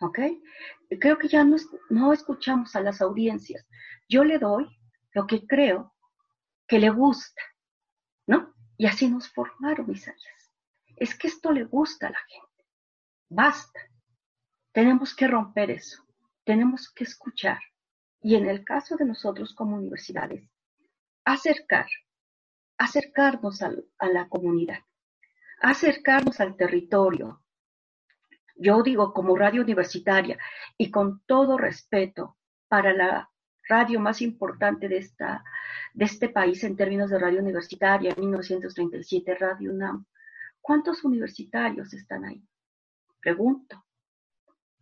[0.00, 0.18] ¿ok?
[1.00, 3.66] Creo que ya no, escuchamos a las audiencias.
[4.08, 4.66] Yo le doy
[5.12, 5.94] lo que creo
[6.68, 7.42] que le gusta,
[8.28, 8.54] ¿no?
[8.76, 10.52] Y así nos formaron mis áreas.
[10.94, 12.64] Es que esto le gusta a la gente.
[13.28, 13.80] Basta.
[14.72, 16.04] Tenemos que romper eso.
[16.44, 17.58] Tenemos que escuchar.
[18.22, 20.48] Y en el caso de nosotros como universidades,
[21.24, 21.88] acercar,
[22.78, 24.80] acercarnos a la comunidad,
[25.60, 27.42] acercarnos al territorio,
[28.56, 30.38] yo digo como radio universitaria
[30.78, 32.36] y con todo respeto
[32.68, 33.30] para la
[33.68, 35.44] radio más importante de, esta,
[35.92, 40.06] de este país en términos de radio universitaria, 1937, Radio UNAM,
[40.60, 42.42] ¿cuántos universitarios están ahí?
[43.20, 43.84] Pregunto,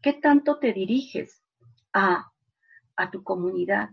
[0.03, 1.43] ¿qué tanto te diriges
[1.93, 2.31] a,
[2.97, 3.91] a tu comunidad?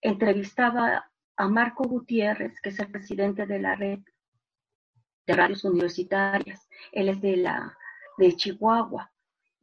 [0.00, 4.00] Entrevistaba a Marco Gutiérrez, que es el presidente de la red
[5.26, 6.68] de radios universitarias.
[6.92, 7.76] Él es de la
[8.16, 9.12] de Chihuahua.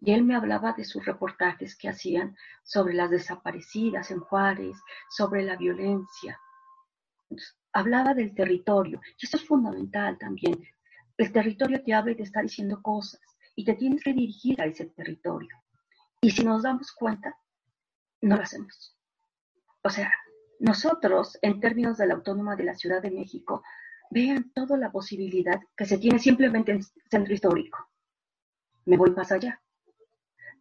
[0.01, 4.75] Y él me hablaba de sus reportajes que hacían sobre las desaparecidas en Juárez,
[5.09, 6.39] sobre la violencia.
[7.71, 9.01] hablaba del territorio.
[9.17, 10.61] Y eso es fundamental también.
[11.17, 13.21] El territorio te habla y te está diciendo cosas.
[13.55, 15.55] Y te tienes que dirigir a ese territorio.
[16.21, 17.37] Y si nos damos cuenta,
[18.21, 18.97] no lo hacemos.
[19.83, 20.11] O sea,
[20.59, 23.63] nosotros, en términos de la Autónoma de la Ciudad de México,
[24.11, 27.89] vean toda la posibilidad que se tiene simplemente en el centro histórico
[28.85, 29.61] me voy más allá.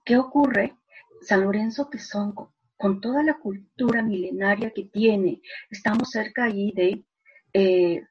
[0.04, 0.76] ¿Qué ocurre?
[1.20, 7.04] San Lorenzo Tezonco, con toda la cultura milenaria que tiene, estamos cerca ahí de
[7.52, 8.04] eh,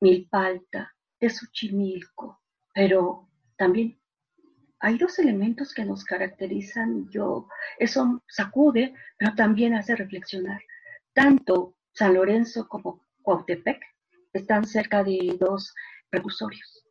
[0.00, 2.40] Milpalta, de Xochimilco,
[2.74, 3.98] pero también
[4.80, 10.60] hay dos elementos que nos caracterizan, yo, eso sacude, pero también hace reflexionar.
[11.14, 13.80] Tanto San Lorenzo como Cuautepec
[14.32, 15.74] están cerca de dos
[16.10, 16.84] precursorios,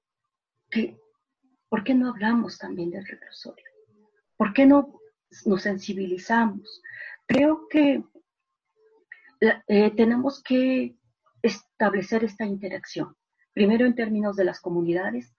[0.69, 0.97] que
[1.71, 3.63] ¿Por qué no hablamos también del reclusorio?
[4.36, 4.99] ¿Por qué no
[5.45, 6.82] nos sensibilizamos?
[7.25, 8.04] Creo que
[9.39, 10.97] eh, tenemos que
[11.41, 13.15] establecer esta interacción,
[13.54, 15.34] primero en términos de las comunidades,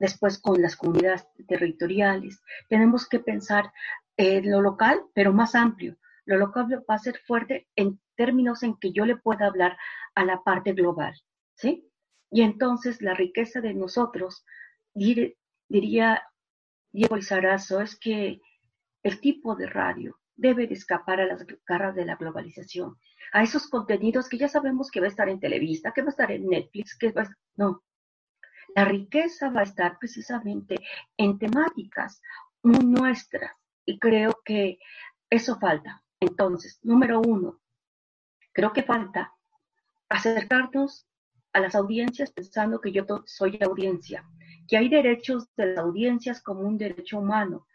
[0.00, 2.42] después con las comunidades territoriales.
[2.68, 3.72] Tenemos que pensar
[4.16, 5.96] en lo local, pero más amplio.
[6.24, 9.78] Lo local va a ser fuerte en términos en que yo le pueda hablar
[10.16, 11.14] a la parte global,
[11.58, 11.90] ¿sí?
[12.30, 14.44] Y entonces la riqueza de nosotros
[14.94, 16.22] diría
[16.92, 18.40] Diego Lizarazo, es que
[19.02, 22.96] el tipo de radio debe de escapar a las garras de la globalización,
[23.32, 26.10] a esos contenidos que ya sabemos que va a estar en Televista, que va a
[26.10, 27.30] estar en Netflix, que va a...
[27.56, 27.82] No,
[28.74, 30.76] la riqueza va a estar precisamente
[31.16, 32.20] en temáticas
[32.62, 33.52] muy nuestras
[33.84, 34.78] y creo que
[35.30, 36.02] eso falta.
[36.20, 37.60] Entonces, número uno,
[38.52, 39.34] creo que falta
[40.08, 41.06] acercarnos
[41.52, 44.24] a las audiencias pensando que yo soy audiencia
[44.68, 47.66] que hay derechos de las audiencias como un derecho humano.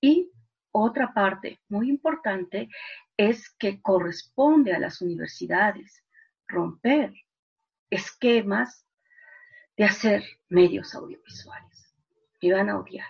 [0.00, 0.30] Y
[0.70, 2.70] otra parte muy importante
[3.16, 6.04] es que corresponde a las universidades
[6.46, 7.12] romper
[7.90, 8.86] esquemas
[9.76, 11.94] de hacer medios audiovisuales.
[12.40, 13.08] Me van a odiar,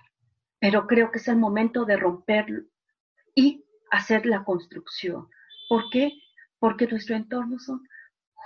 [0.59, 2.65] pero creo que es el momento de romperlo
[3.35, 5.29] y hacer la construcción.
[5.69, 6.11] ¿Por qué?
[6.59, 7.87] Porque nuestro entorno son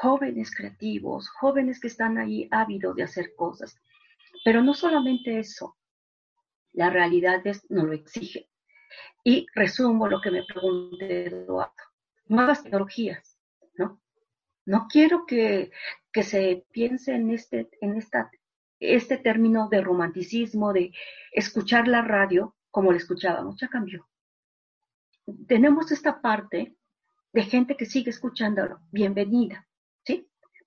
[0.00, 3.78] jóvenes creativos, jóvenes que están ahí ávidos de hacer cosas.
[4.44, 5.76] Pero no solamente eso,
[6.72, 8.48] la realidad es, no lo exige.
[9.22, 11.74] Y resumo lo que me pregunté Eduardo.
[12.26, 13.38] Nuevas tecnologías,
[13.74, 14.00] ¿no?
[14.64, 15.70] No quiero que,
[16.12, 18.02] que se piense en este, en
[18.78, 20.92] este término de romanticismo, de
[21.32, 24.08] escuchar la radio como la escuchábamos, ya cambió.
[25.46, 26.74] Tenemos esta parte
[27.32, 29.66] de gente que sigue escuchándolo, bienvenida.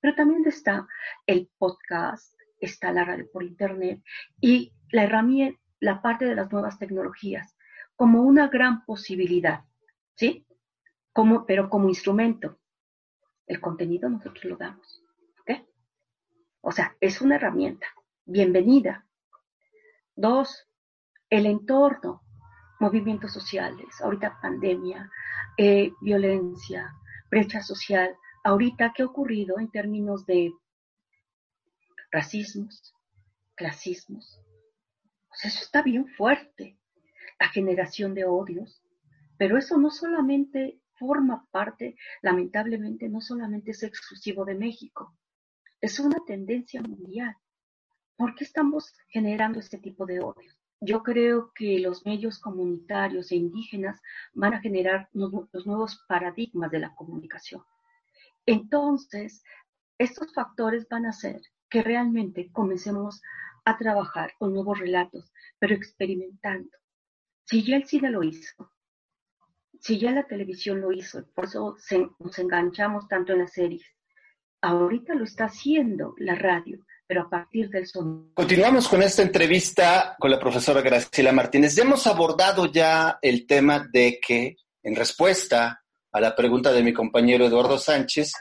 [0.04, 0.86] Pero también está
[1.26, 4.04] el podcast, está la radio por internet
[4.42, 7.56] y la herramienta, la parte de las nuevas tecnologías
[7.96, 9.64] como una gran posibilidad,
[10.18, 10.46] ¿sí?
[11.14, 12.60] Como, pero como instrumento.
[13.48, 15.02] El contenido nosotros lo damos.
[15.40, 15.66] ¿Ok?
[16.60, 17.88] O sea, es una herramienta.
[18.26, 19.08] Bienvenida.
[20.18, 20.68] Dos,
[21.30, 22.24] el entorno,
[22.82, 25.10] movimientos sociales, ahorita pandemia,
[25.58, 26.94] eh, violencia,
[27.32, 28.18] brecha social.
[28.46, 30.52] Ahorita, ¿qué ha ocurrido en términos de
[32.12, 32.94] racismos,
[33.56, 34.42] clasismos?
[35.30, 36.78] Pues eso está bien fuerte,
[37.40, 38.84] la generación de odios,
[39.38, 45.18] pero eso no solamente forma parte, lamentablemente, no solamente es exclusivo de México,
[45.80, 47.38] es una tendencia mundial.
[48.18, 50.52] ¿Por qué estamos generando este tipo de odio?
[50.82, 54.02] Yo creo que los medios comunitarios e indígenas
[54.34, 57.64] van a generar los nuevos paradigmas de la comunicación.
[58.46, 59.44] Entonces,
[59.98, 63.22] estos factores van a hacer que realmente comencemos
[63.66, 66.78] a trabajar con nuevos relatos, pero experimentando.
[67.46, 68.72] Si ya el cine lo hizo,
[69.80, 71.76] si ya la televisión lo hizo, por eso
[72.20, 73.86] nos enganchamos tanto en las series,
[74.62, 78.34] ahorita lo está haciendo la radio, pero a partir del sonido.
[78.34, 81.76] Continuamos con esta entrevista con la profesora Graciela Martínez.
[81.76, 85.83] Ya hemos abordado ya el tema de que, en respuesta
[86.14, 88.32] a la pregunta de mi compañero Eduardo Sánchez,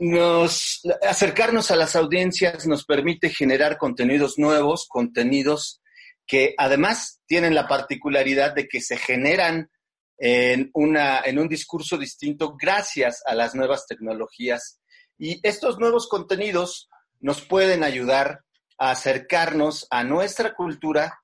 [0.00, 5.82] nos acercarnos a las audiencias nos permite generar contenidos nuevos, contenidos
[6.26, 9.70] que además tienen la particularidad de que se generan
[10.18, 14.80] en, en un discurso distinto gracias a las nuevas tecnologías.
[15.16, 16.88] Y estos nuevos contenidos
[17.20, 18.44] nos pueden ayudar
[18.78, 21.20] a acercarnos a nuestra cultura,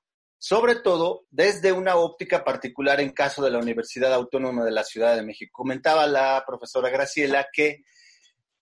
[0.47, 5.15] sobre todo desde una óptica particular en caso de la Universidad Autónoma de la Ciudad
[5.15, 5.63] de México.
[5.63, 7.83] Comentaba la profesora Graciela que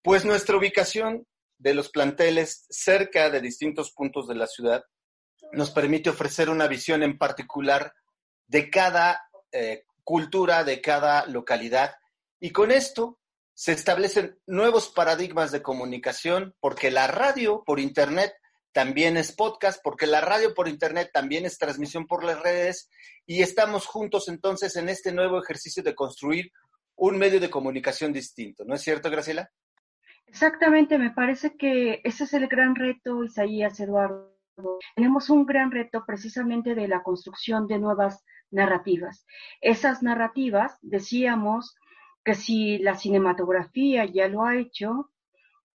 [0.02, 4.86] pues nuestra ubicación de los planteles cerca de distintos puntos de la ciudad
[5.52, 7.94] nos permite ofrecer una visión en particular
[8.48, 11.96] de cada eh, cultura de cada localidad.
[12.40, 13.20] Y con esto
[13.54, 18.36] se establecen nuevos paradigmas de comunicación, porque la radio por Internet
[18.74, 22.90] también es podcast, porque la radio por Internet también es transmisión por las redes,
[23.26, 26.52] y estamos juntos entonces en este nuevo ejercicio de construir
[26.96, 28.66] un medio de comunicación distinto.
[28.66, 29.50] ¿No es cierto, Graciela?
[30.26, 34.34] Exactamente, me parece que ese es el gran reto, Isaías, Eduardo.
[34.96, 39.26] Tenemos un gran reto precisamente de la construcción de nuevas narrativas.
[39.62, 41.76] Esas narrativas, decíamos
[42.24, 45.12] que si la cinematografía ya lo ha hecho,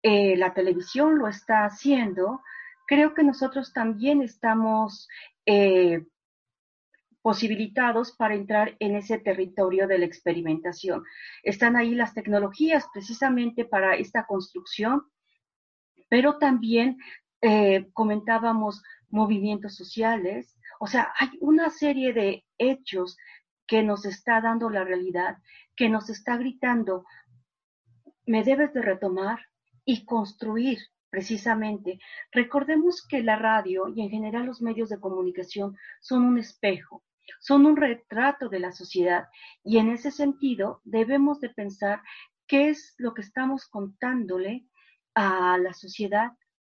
[0.03, 2.41] eh, la televisión lo está haciendo,
[2.87, 5.09] creo que nosotros también estamos
[5.45, 6.07] eh,
[7.21, 11.03] posibilitados para entrar en ese territorio de la experimentación.
[11.43, 15.03] Están ahí las tecnologías precisamente para esta construcción,
[16.09, 16.99] pero también
[17.43, 23.17] eh, comentábamos movimientos sociales, o sea, hay una serie de hechos
[23.67, 25.39] que nos está dando la realidad,
[25.75, 27.05] que nos está gritando,
[28.25, 29.41] me debes de retomar
[29.85, 30.79] y construir
[31.17, 31.99] precisamente.
[32.31, 37.03] Recordemos que la radio y en general los medios de comunicación son un espejo,
[37.41, 39.25] son un retrato de la sociedad
[39.65, 42.03] y en ese sentido debemos de pensar
[42.47, 44.67] qué es lo que estamos contándole
[45.15, 46.33] a la sociedad,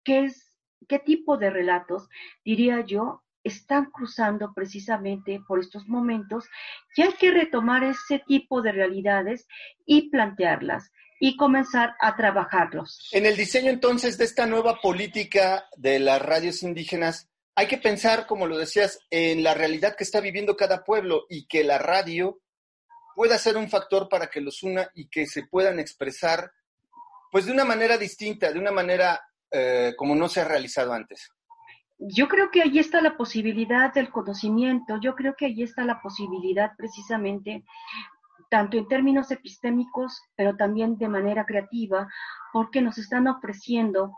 [0.05, 0.55] qué es
[0.87, 2.07] qué tipo de relatos,
[2.45, 6.47] diría yo, están cruzando precisamente por estos momentos
[6.95, 9.45] y hay que retomar ese tipo de realidades
[9.85, 13.09] y plantearlas y comenzar a trabajarlos.
[13.11, 18.25] En el diseño entonces de esta nueva política de las radios indígenas, hay que pensar,
[18.25, 22.39] como lo decías, en la realidad que está viviendo cada pueblo y que la radio
[23.15, 26.51] pueda ser un factor para que los una y que se puedan expresar
[27.31, 31.29] pues de una manera distinta, de una manera eh, como no se ha realizado antes
[31.99, 36.01] yo creo que ahí está la posibilidad del conocimiento, yo creo que ahí está la
[36.01, 37.63] posibilidad precisamente,
[38.49, 42.07] tanto en términos epistémicos, pero también de manera creativa,
[42.51, 44.11] porque nos están ofreciendo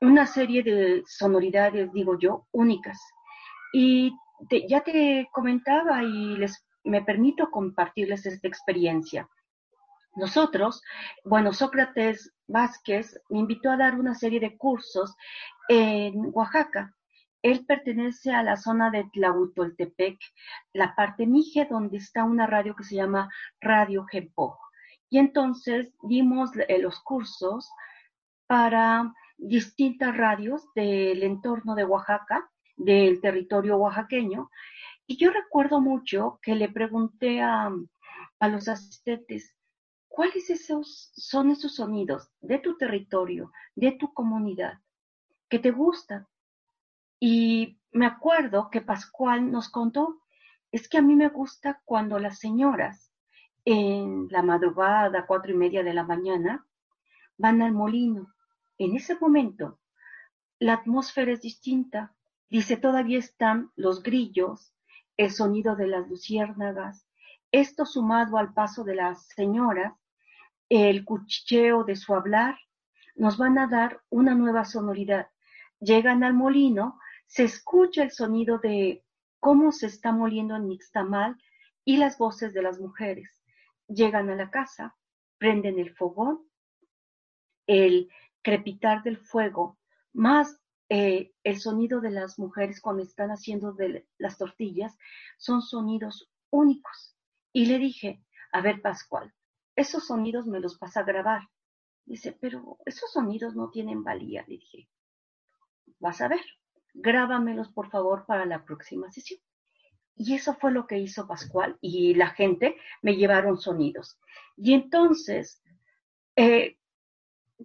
[0.00, 2.98] una serie de sonoridades, digo yo, únicas.
[3.72, 4.12] Y
[4.68, 9.28] ya te comentaba y les me permito compartirles esta experiencia.
[10.14, 10.82] Nosotros,
[11.24, 15.14] bueno, Sócrates Vázquez me invitó a dar una serie de cursos
[15.68, 16.95] en Oaxaca
[17.46, 20.18] él pertenece a la zona de Tlahuitoltepec,
[20.72, 23.30] la parte Mije, donde está una radio que se llama
[23.60, 24.58] Radio Gepo.
[25.08, 27.70] Y entonces dimos eh, los cursos
[28.48, 34.50] para distintas radios del entorno de Oaxaca, del territorio oaxaqueño.
[35.06, 37.70] Y yo recuerdo mucho que le pregunté a,
[38.40, 39.54] a los asistentes,
[40.08, 44.80] ¿cuáles esos, son esos sonidos de tu territorio, de tu comunidad,
[45.48, 46.26] que te gustan?
[47.20, 50.20] Y me acuerdo que Pascual nos contó,
[50.70, 53.12] es que a mí me gusta cuando las señoras
[53.64, 56.66] en la madrugada, cuatro y media de la mañana,
[57.36, 58.32] van al molino.
[58.78, 59.80] En ese momento,
[60.58, 62.14] la atmósfera es distinta.
[62.48, 64.72] Dice, todavía están los grillos,
[65.16, 67.06] el sonido de las luciérnagas,
[67.50, 69.94] esto sumado al paso de las señoras,
[70.68, 72.56] el cuchicheo de su hablar,
[73.14, 75.28] nos van a dar una nueva sonoridad.
[75.80, 79.04] Llegan al molino, se escucha el sonido de
[79.40, 81.36] cómo se está moliendo en Mixtamal
[81.84, 83.42] y las voces de las mujeres.
[83.88, 84.96] Llegan a la casa,
[85.38, 86.48] prenden el fogón,
[87.66, 88.10] el
[88.42, 89.78] crepitar del fuego,
[90.12, 94.96] más eh, el sonido de las mujeres cuando están haciendo de las tortillas,
[95.36, 97.16] son sonidos únicos.
[97.52, 98.22] Y le dije,
[98.52, 99.32] a ver, Pascual,
[99.74, 101.42] esos sonidos me los vas a grabar.
[102.04, 104.44] Dice, pero esos sonidos no tienen valía.
[104.46, 104.88] Le dije,
[105.98, 106.44] vas a ver,
[106.96, 109.40] grábamelos por favor para la próxima sesión.
[110.16, 114.18] Y eso fue lo que hizo Pascual y la gente me llevaron sonidos.
[114.56, 115.62] Y entonces,
[116.36, 116.78] eh,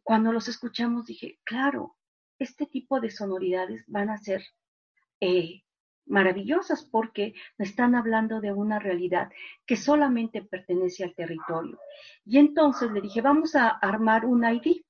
[0.03, 1.95] cuando los escuchamos, dije, claro,
[2.39, 4.43] este tipo de sonoridades van a ser
[5.21, 5.63] eh,
[6.05, 9.31] maravillosas porque me están hablando de una realidad
[9.65, 11.79] que solamente pertenece al territorio.
[12.25, 14.81] Y entonces le dije, vamos a armar un ID.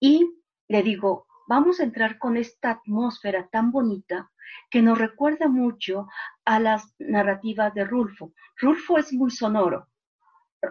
[0.00, 0.26] Y
[0.68, 4.30] le digo, vamos a entrar con esta atmósfera tan bonita
[4.70, 6.08] que nos recuerda mucho
[6.44, 8.32] a las narrativas de Rulfo.
[8.60, 9.88] Rulfo es muy sonoro.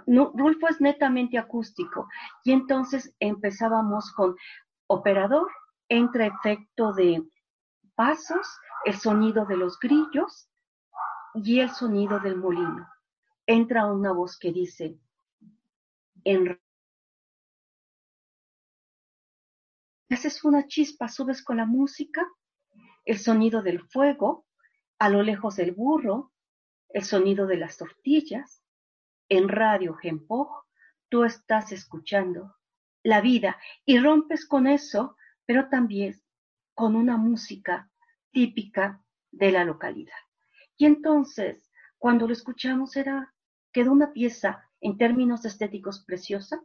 [0.08, 2.08] Rulfo es netamente acústico.
[2.44, 4.36] Y entonces empezábamos con
[4.88, 5.50] operador,
[5.90, 7.24] entra efecto de
[7.96, 10.50] pasos, el sonido de los grillos
[11.34, 12.88] y el sonido del molino.
[13.48, 14.98] Entra una voz que dice,
[16.24, 16.60] en
[20.14, 22.28] haces una chispa, subes con la música,
[23.06, 24.46] el sonido del fuego,
[25.00, 26.32] a lo lejos del burro,
[26.90, 28.64] el sonido de las tortillas,
[29.30, 30.66] en radio Gempo,
[31.10, 32.56] tú estás escuchando
[33.04, 36.22] la vida y rompes con eso, pero también
[36.74, 37.90] con una música
[38.32, 40.14] típica de la localidad.
[40.78, 43.34] Y entonces, cuando lo escuchamos, era,
[43.72, 46.62] quedó una pieza en términos estéticos preciosa,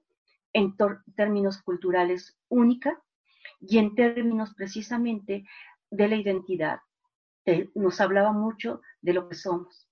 [0.53, 0.77] en
[1.15, 3.01] términos culturales única
[3.61, 5.45] y en términos precisamente
[5.91, 6.81] de la identidad.
[7.75, 9.89] nos hablaba mucho de lo que somos.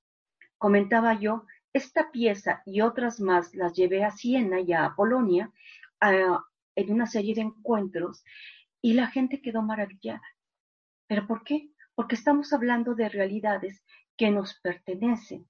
[0.59, 5.53] Comentaba yo, esta pieza y otras más las llevé a Siena y a Polonia
[6.01, 8.25] en una serie de encuentros
[8.81, 10.23] y la gente quedó maravillada.
[11.07, 11.71] ¿Pero por qué?
[11.95, 13.83] Porque estamos hablando de realidades
[14.17, 15.49] que nos pertenecen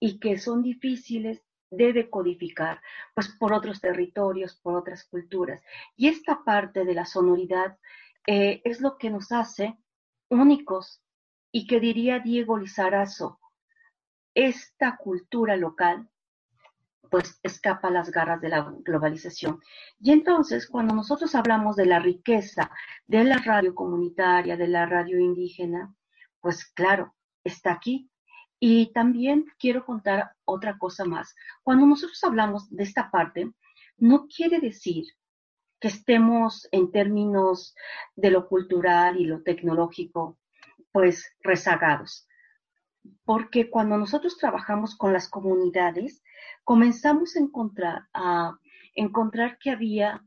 [0.00, 1.42] y que son difíciles
[1.76, 2.80] de decodificar,
[3.14, 5.62] pues por otros territorios, por otras culturas.
[5.96, 7.78] Y esta parte de la sonoridad
[8.26, 9.76] eh, es lo que nos hace
[10.28, 11.02] únicos
[11.52, 13.40] y que diría Diego Lizarazo,
[14.34, 16.08] esta cultura local
[17.10, 19.60] pues escapa a las garras de la globalización.
[20.00, 22.72] Y entonces, cuando nosotros hablamos de la riqueza
[23.06, 25.94] de la radio comunitaria, de la radio indígena,
[26.40, 27.14] pues claro,
[27.44, 28.10] está aquí.
[28.60, 31.34] Y también quiero contar otra cosa más.
[31.62, 33.52] Cuando nosotros hablamos de esta parte,
[33.98, 35.04] no quiere decir
[35.80, 37.74] que estemos en términos
[38.16, 40.38] de lo cultural y lo tecnológico,
[40.92, 42.26] pues rezagados.
[43.24, 46.22] Porque cuando nosotros trabajamos con las comunidades,
[46.62, 47.40] comenzamos a
[48.94, 50.24] encontrar, que había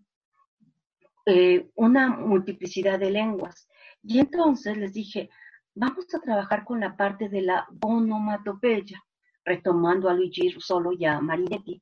[1.25, 3.67] eh, una multiplicidad de lenguas.
[4.03, 5.29] Y entonces les dije,
[5.77, 9.03] vamos a trabajar con la parte de la onomatopeya,
[9.45, 11.81] retomando a Luigi Solo y a Marinetti.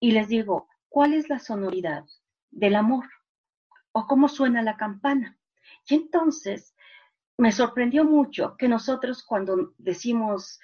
[0.00, 2.04] Y les digo, ¿cuál es la sonoridad
[2.50, 3.04] del amor?
[3.92, 5.38] ¿O cómo suena la campana?
[5.86, 6.74] Y entonces
[7.36, 10.58] me sorprendió mucho que nosotros cuando decimos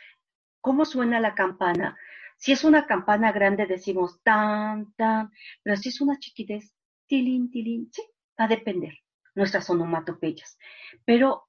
[0.60, 1.98] cómo suena la campana,
[2.38, 5.30] si es una campana grande decimos tan, tan,
[5.62, 6.74] pero si es una chiquitez,
[7.06, 8.02] tilín, tilín, sí,
[8.40, 8.94] va a depender
[9.34, 10.58] nuestras onomatopeyas.
[11.04, 11.48] Pero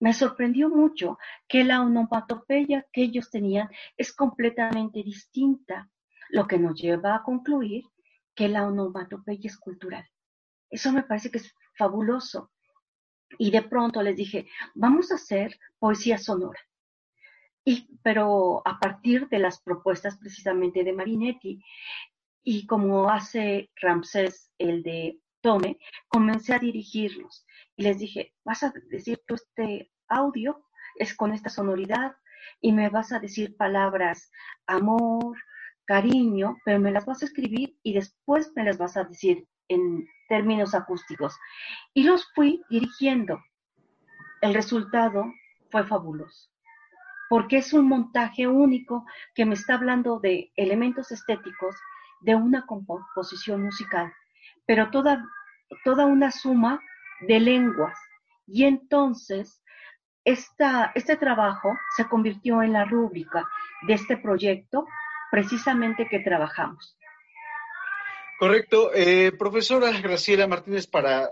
[0.00, 1.18] me sorprendió mucho
[1.48, 5.90] que la onomatopeya que ellos tenían es completamente distinta,
[6.30, 7.84] lo que nos lleva a concluir
[8.34, 10.06] que la onomatopeya es cultural.
[10.70, 12.50] Eso me parece que es fabuloso.
[13.38, 16.60] Y de pronto les dije, vamos a hacer poesía sonora
[18.02, 21.60] pero a partir de las propuestas precisamente de Marinetti,
[22.44, 27.44] y como hace Ramsés el de Tome, comencé a dirigirlos
[27.76, 30.64] y les dije, vas a decir tú este audio,
[30.96, 32.16] es con esta sonoridad,
[32.60, 34.30] y me vas a decir palabras
[34.66, 35.36] amor,
[35.84, 40.06] cariño, pero me las vas a escribir y después me las vas a decir en
[40.28, 41.36] términos acústicos.
[41.94, 43.40] Y los fui dirigiendo.
[44.40, 45.24] El resultado
[45.70, 46.50] fue fabuloso
[47.28, 49.04] porque es un montaje único
[49.34, 51.74] que me está hablando de elementos estéticos
[52.20, 54.12] de una composición musical,
[54.66, 55.24] pero toda,
[55.84, 56.80] toda una suma
[57.20, 57.98] de lenguas.
[58.46, 59.62] Y entonces,
[60.24, 63.46] esta, este trabajo se convirtió en la rúbrica
[63.86, 64.86] de este proyecto
[65.30, 66.96] precisamente que trabajamos.
[68.38, 68.92] Correcto.
[68.94, 71.30] Eh, profesora Graciela Martínez, para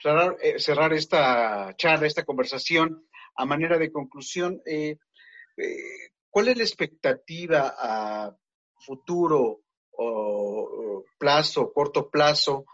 [0.00, 3.06] cerrar, eh, cerrar, esta charla, esta conversación,
[3.36, 4.96] a manera de conclusión, eh,
[6.28, 8.34] ¿cuál es la expectativa a
[8.80, 9.60] futuro
[9.92, 12.64] o, plazo, corto plazo,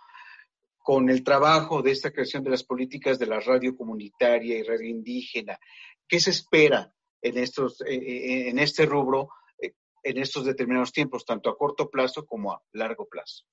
[0.86, 4.88] con el trabajo de esta creación de las políticas de la radio comunitaria y radio
[4.88, 5.58] indígena?
[6.06, 11.90] ¿Qué se espera en, estos, en este rubro en estos determinados tiempos, tanto a corto
[11.90, 13.44] plazo como a largo plazo?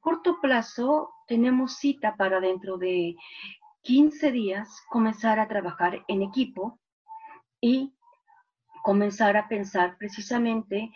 [0.00, 3.16] corto plazo tenemos cita para dentro de
[3.82, 6.78] 15 días comenzar a trabajar en equipo
[7.58, 7.94] y
[8.82, 10.90] comenzar a pensar precisamente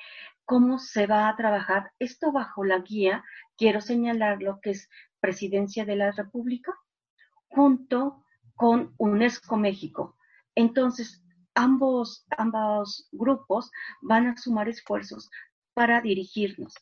[0.45, 3.25] cómo se va a trabajar esto bajo la guía,
[3.57, 4.89] quiero señalar lo que es
[5.23, 6.75] Presidencia de la República,
[7.47, 8.25] junto
[8.57, 10.17] con UNESCO México.
[10.57, 13.71] Entonces, ambos, ambos grupos
[14.01, 15.31] van a sumar esfuerzos
[15.75, 16.75] para dirigirnos.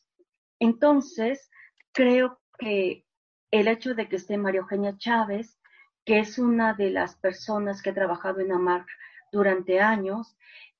[0.59, 1.49] Entonces,
[1.91, 3.05] creo que
[3.51, 5.59] el hecho de que esté María Eugenia Chávez,
[6.03, 8.85] que es una de las personas que ha trabajado en AMAR
[9.31, 10.35] durante años,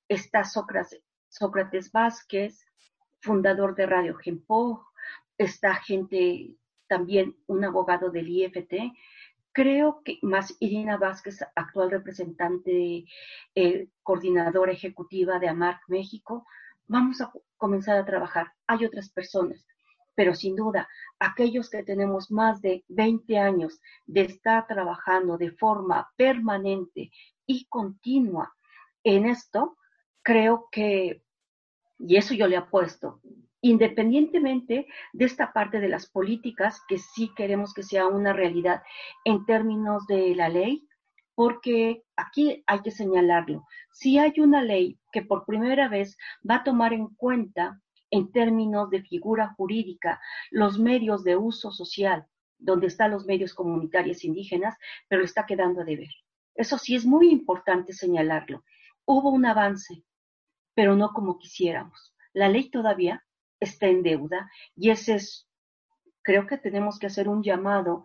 [0.08, 2.66] está Sócrates, Vázquez,
[3.20, 4.84] fundador de Radio Gempo,
[5.38, 6.56] está gente
[6.94, 8.92] también un abogado del IFT,
[9.52, 13.06] creo que más Irina Vázquez, actual representante,
[13.54, 16.46] eh, coordinadora ejecutiva de AMAR México,
[16.86, 18.52] vamos a comenzar a trabajar.
[18.66, 19.66] Hay otras personas
[20.14, 20.88] pero sin duda,
[21.18, 27.10] aquellos que tenemos más de 20 años de estar trabajando de forma permanente
[27.46, 28.52] y continua
[29.04, 29.78] en esto,
[30.22, 31.22] creo que,
[31.98, 33.20] y eso yo le apuesto,
[33.62, 38.82] independientemente de esta parte de las políticas, que sí queremos que sea una realidad
[39.24, 40.86] en términos de la ley,
[41.34, 43.64] porque aquí hay que señalarlo.
[43.92, 48.90] Si hay una ley que por primera vez va a tomar en cuenta en términos
[48.90, 52.26] de figura jurídica los medios de uso social,
[52.58, 54.76] donde están los medios comunitarios indígenas,
[55.08, 56.10] pero está quedando de ver.
[56.54, 58.64] Eso sí es muy importante señalarlo.
[59.06, 60.04] Hubo un avance,
[60.74, 62.14] pero no como quisiéramos.
[62.34, 63.24] La ley todavía
[63.62, 65.48] está en deuda y ese es,
[66.22, 68.04] creo que tenemos que hacer un llamado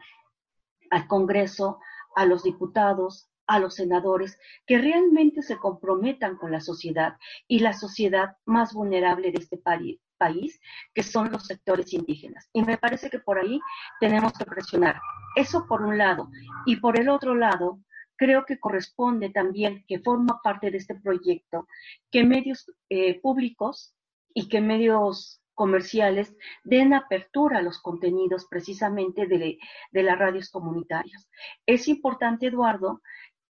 [0.90, 1.80] al Congreso,
[2.16, 7.74] a los diputados, a los senadores que realmente se comprometan con la sociedad y la
[7.74, 10.60] sociedad más vulnerable de este país,
[10.94, 12.50] que son los sectores indígenas.
[12.54, 13.60] Y me parece que por ahí
[14.00, 15.00] tenemos que presionar.
[15.36, 16.30] Eso por un lado.
[16.66, 17.80] Y por el otro lado,
[18.18, 21.68] creo que corresponde también, que forma parte de este proyecto,
[22.12, 23.96] que medios eh, públicos
[24.34, 29.58] y que medios comerciales den apertura a los contenidos precisamente de,
[29.92, 31.28] de las radios comunitarias.
[31.66, 33.02] Es importante, Eduardo,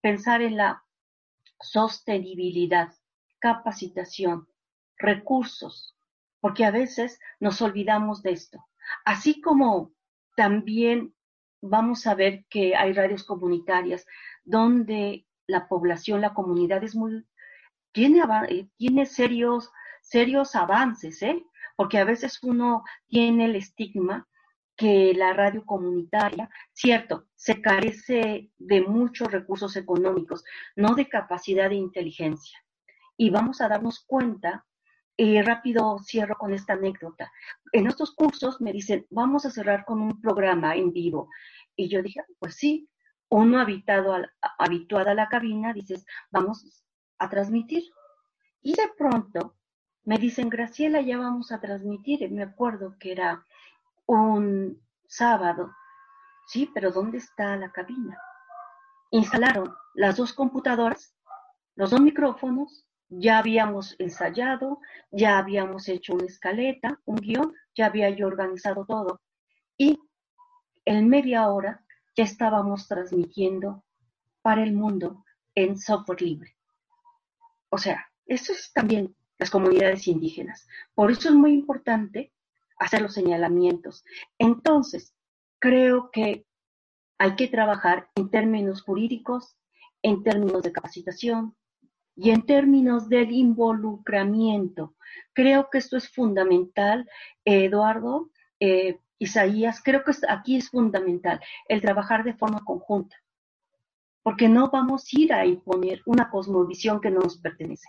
[0.01, 0.83] pensar en la
[1.61, 2.89] sostenibilidad,
[3.39, 4.49] capacitación,
[4.97, 5.95] recursos,
[6.41, 8.67] porque a veces nos olvidamos de esto.
[9.05, 9.93] Así como
[10.35, 11.15] también
[11.61, 14.07] vamos a ver que hay radios comunitarias
[14.43, 17.27] donde la población, la comunidad es muy,
[17.93, 19.71] tiene, eh, tiene serios,
[20.01, 21.45] serios avances, ¿eh?
[21.81, 24.29] Porque a veces uno tiene el estigma
[24.77, 30.45] que la radio comunitaria, cierto, se carece de muchos recursos económicos,
[30.77, 32.59] no de capacidad de inteligencia.
[33.17, 34.67] Y vamos a darnos cuenta,
[35.17, 37.33] y rápido cierro con esta anécdota.
[37.73, 41.31] En estos cursos me dicen, vamos a cerrar con un programa en vivo.
[41.77, 42.91] Y yo dije, pues sí,
[43.31, 46.85] uno habitado a, habituado a la cabina, dices, vamos
[47.19, 47.85] a transmitir.
[48.61, 49.57] Y de pronto
[50.05, 52.31] me dicen, Graciela, ya vamos a transmitir.
[52.31, 53.45] me acuerdo que era
[54.07, 55.73] un sábado.
[56.47, 58.19] Sí, pero ¿dónde está la cabina?
[59.11, 61.15] Instalaron las dos computadoras,
[61.77, 64.81] los dos micrófonos, ya habíamos ensayado,
[65.11, 69.21] ya habíamos hecho una escaleta, un guion, ya había yo organizado todo.
[69.77, 69.99] Y
[70.85, 71.85] en media hora
[72.17, 73.85] ya estábamos transmitiendo
[74.43, 75.25] para el mundo
[75.55, 76.57] en software libre.
[77.69, 80.69] O sea, eso es también las comunidades indígenas.
[80.95, 82.33] Por eso es muy importante
[82.79, 84.05] hacer los señalamientos.
[84.39, 85.15] Entonces,
[85.59, 86.47] creo que
[87.19, 89.57] hay que trabajar en términos jurídicos,
[90.03, 91.57] en términos de capacitación
[92.15, 94.95] y en términos del involucramiento.
[95.33, 97.09] Creo que esto es fundamental,
[97.45, 98.31] Eduardo,
[98.61, 103.17] eh, Isaías, creo que aquí es fundamental el trabajar de forma conjunta,
[104.23, 107.89] porque no vamos a ir a imponer una cosmovisión que no nos pertenece.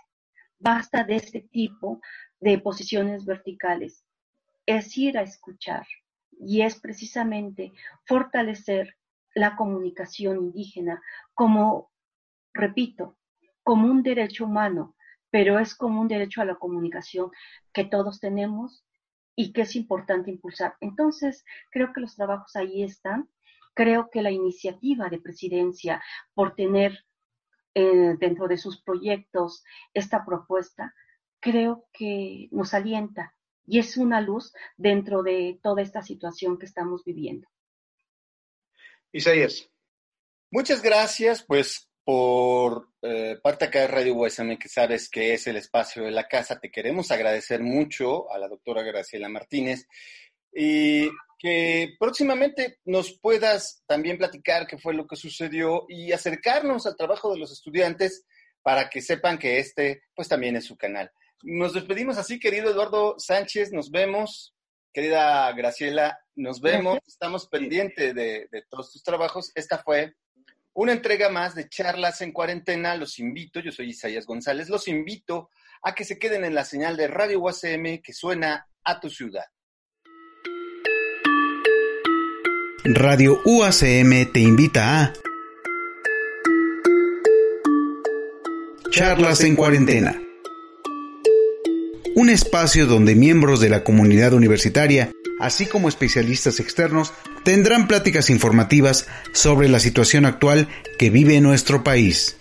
[0.64, 2.00] Basta de este tipo
[2.38, 4.04] de posiciones verticales
[4.64, 5.84] es ir a escuchar,
[6.38, 7.72] y es precisamente
[8.06, 8.96] fortalecer
[9.34, 11.02] la comunicación indígena
[11.34, 11.90] como,
[12.54, 13.18] repito,
[13.64, 14.94] como un derecho humano,
[15.30, 17.32] pero es como un derecho a la comunicación
[17.72, 18.84] que todos tenemos
[19.34, 20.76] y que es importante impulsar.
[20.80, 23.28] Entonces, creo que los trabajos ahí están.
[23.74, 26.00] Creo que la iniciativa de presidencia
[26.34, 27.04] por tener
[27.74, 29.64] eh, dentro de sus proyectos
[29.94, 30.94] esta propuesta,
[31.40, 33.34] creo que nos alienta
[33.66, 37.48] y es una luz dentro de toda esta situación que estamos viviendo.
[39.12, 39.68] Isaías.
[40.50, 45.56] Muchas gracias, pues por eh, parte acá de Radio USM, que sabes que es el
[45.56, 49.86] espacio de la casa, te queremos agradecer mucho a la doctora Graciela Martínez
[50.54, 56.96] y que próximamente nos puedas también platicar qué fue lo que sucedió y acercarnos al
[56.96, 58.24] trabajo de los estudiantes
[58.62, 61.10] para que sepan que este pues también es su canal.
[61.42, 64.54] Nos despedimos así, querido Eduardo Sánchez, nos vemos.
[64.92, 69.50] Querida Graciela, nos vemos, estamos pendientes de, de todos tus trabajos.
[69.54, 70.14] Esta fue
[70.74, 72.94] una entrega más de charlas en cuarentena.
[72.94, 75.50] Los invito, yo soy Isaías González, los invito
[75.82, 79.46] a que se queden en la señal de Radio UACM que suena a tu ciudad.
[82.84, 85.12] Radio UACM te invita a
[88.90, 90.20] Charlas en cuarentena.
[92.16, 97.12] Un espacio donde miembros de la comunidad universitaria, así como especialistas externos,
[97.44, 100.66] tendrán pláticas informativas sobre la situación actual
[100.98, 102.36] que vive nuestro país.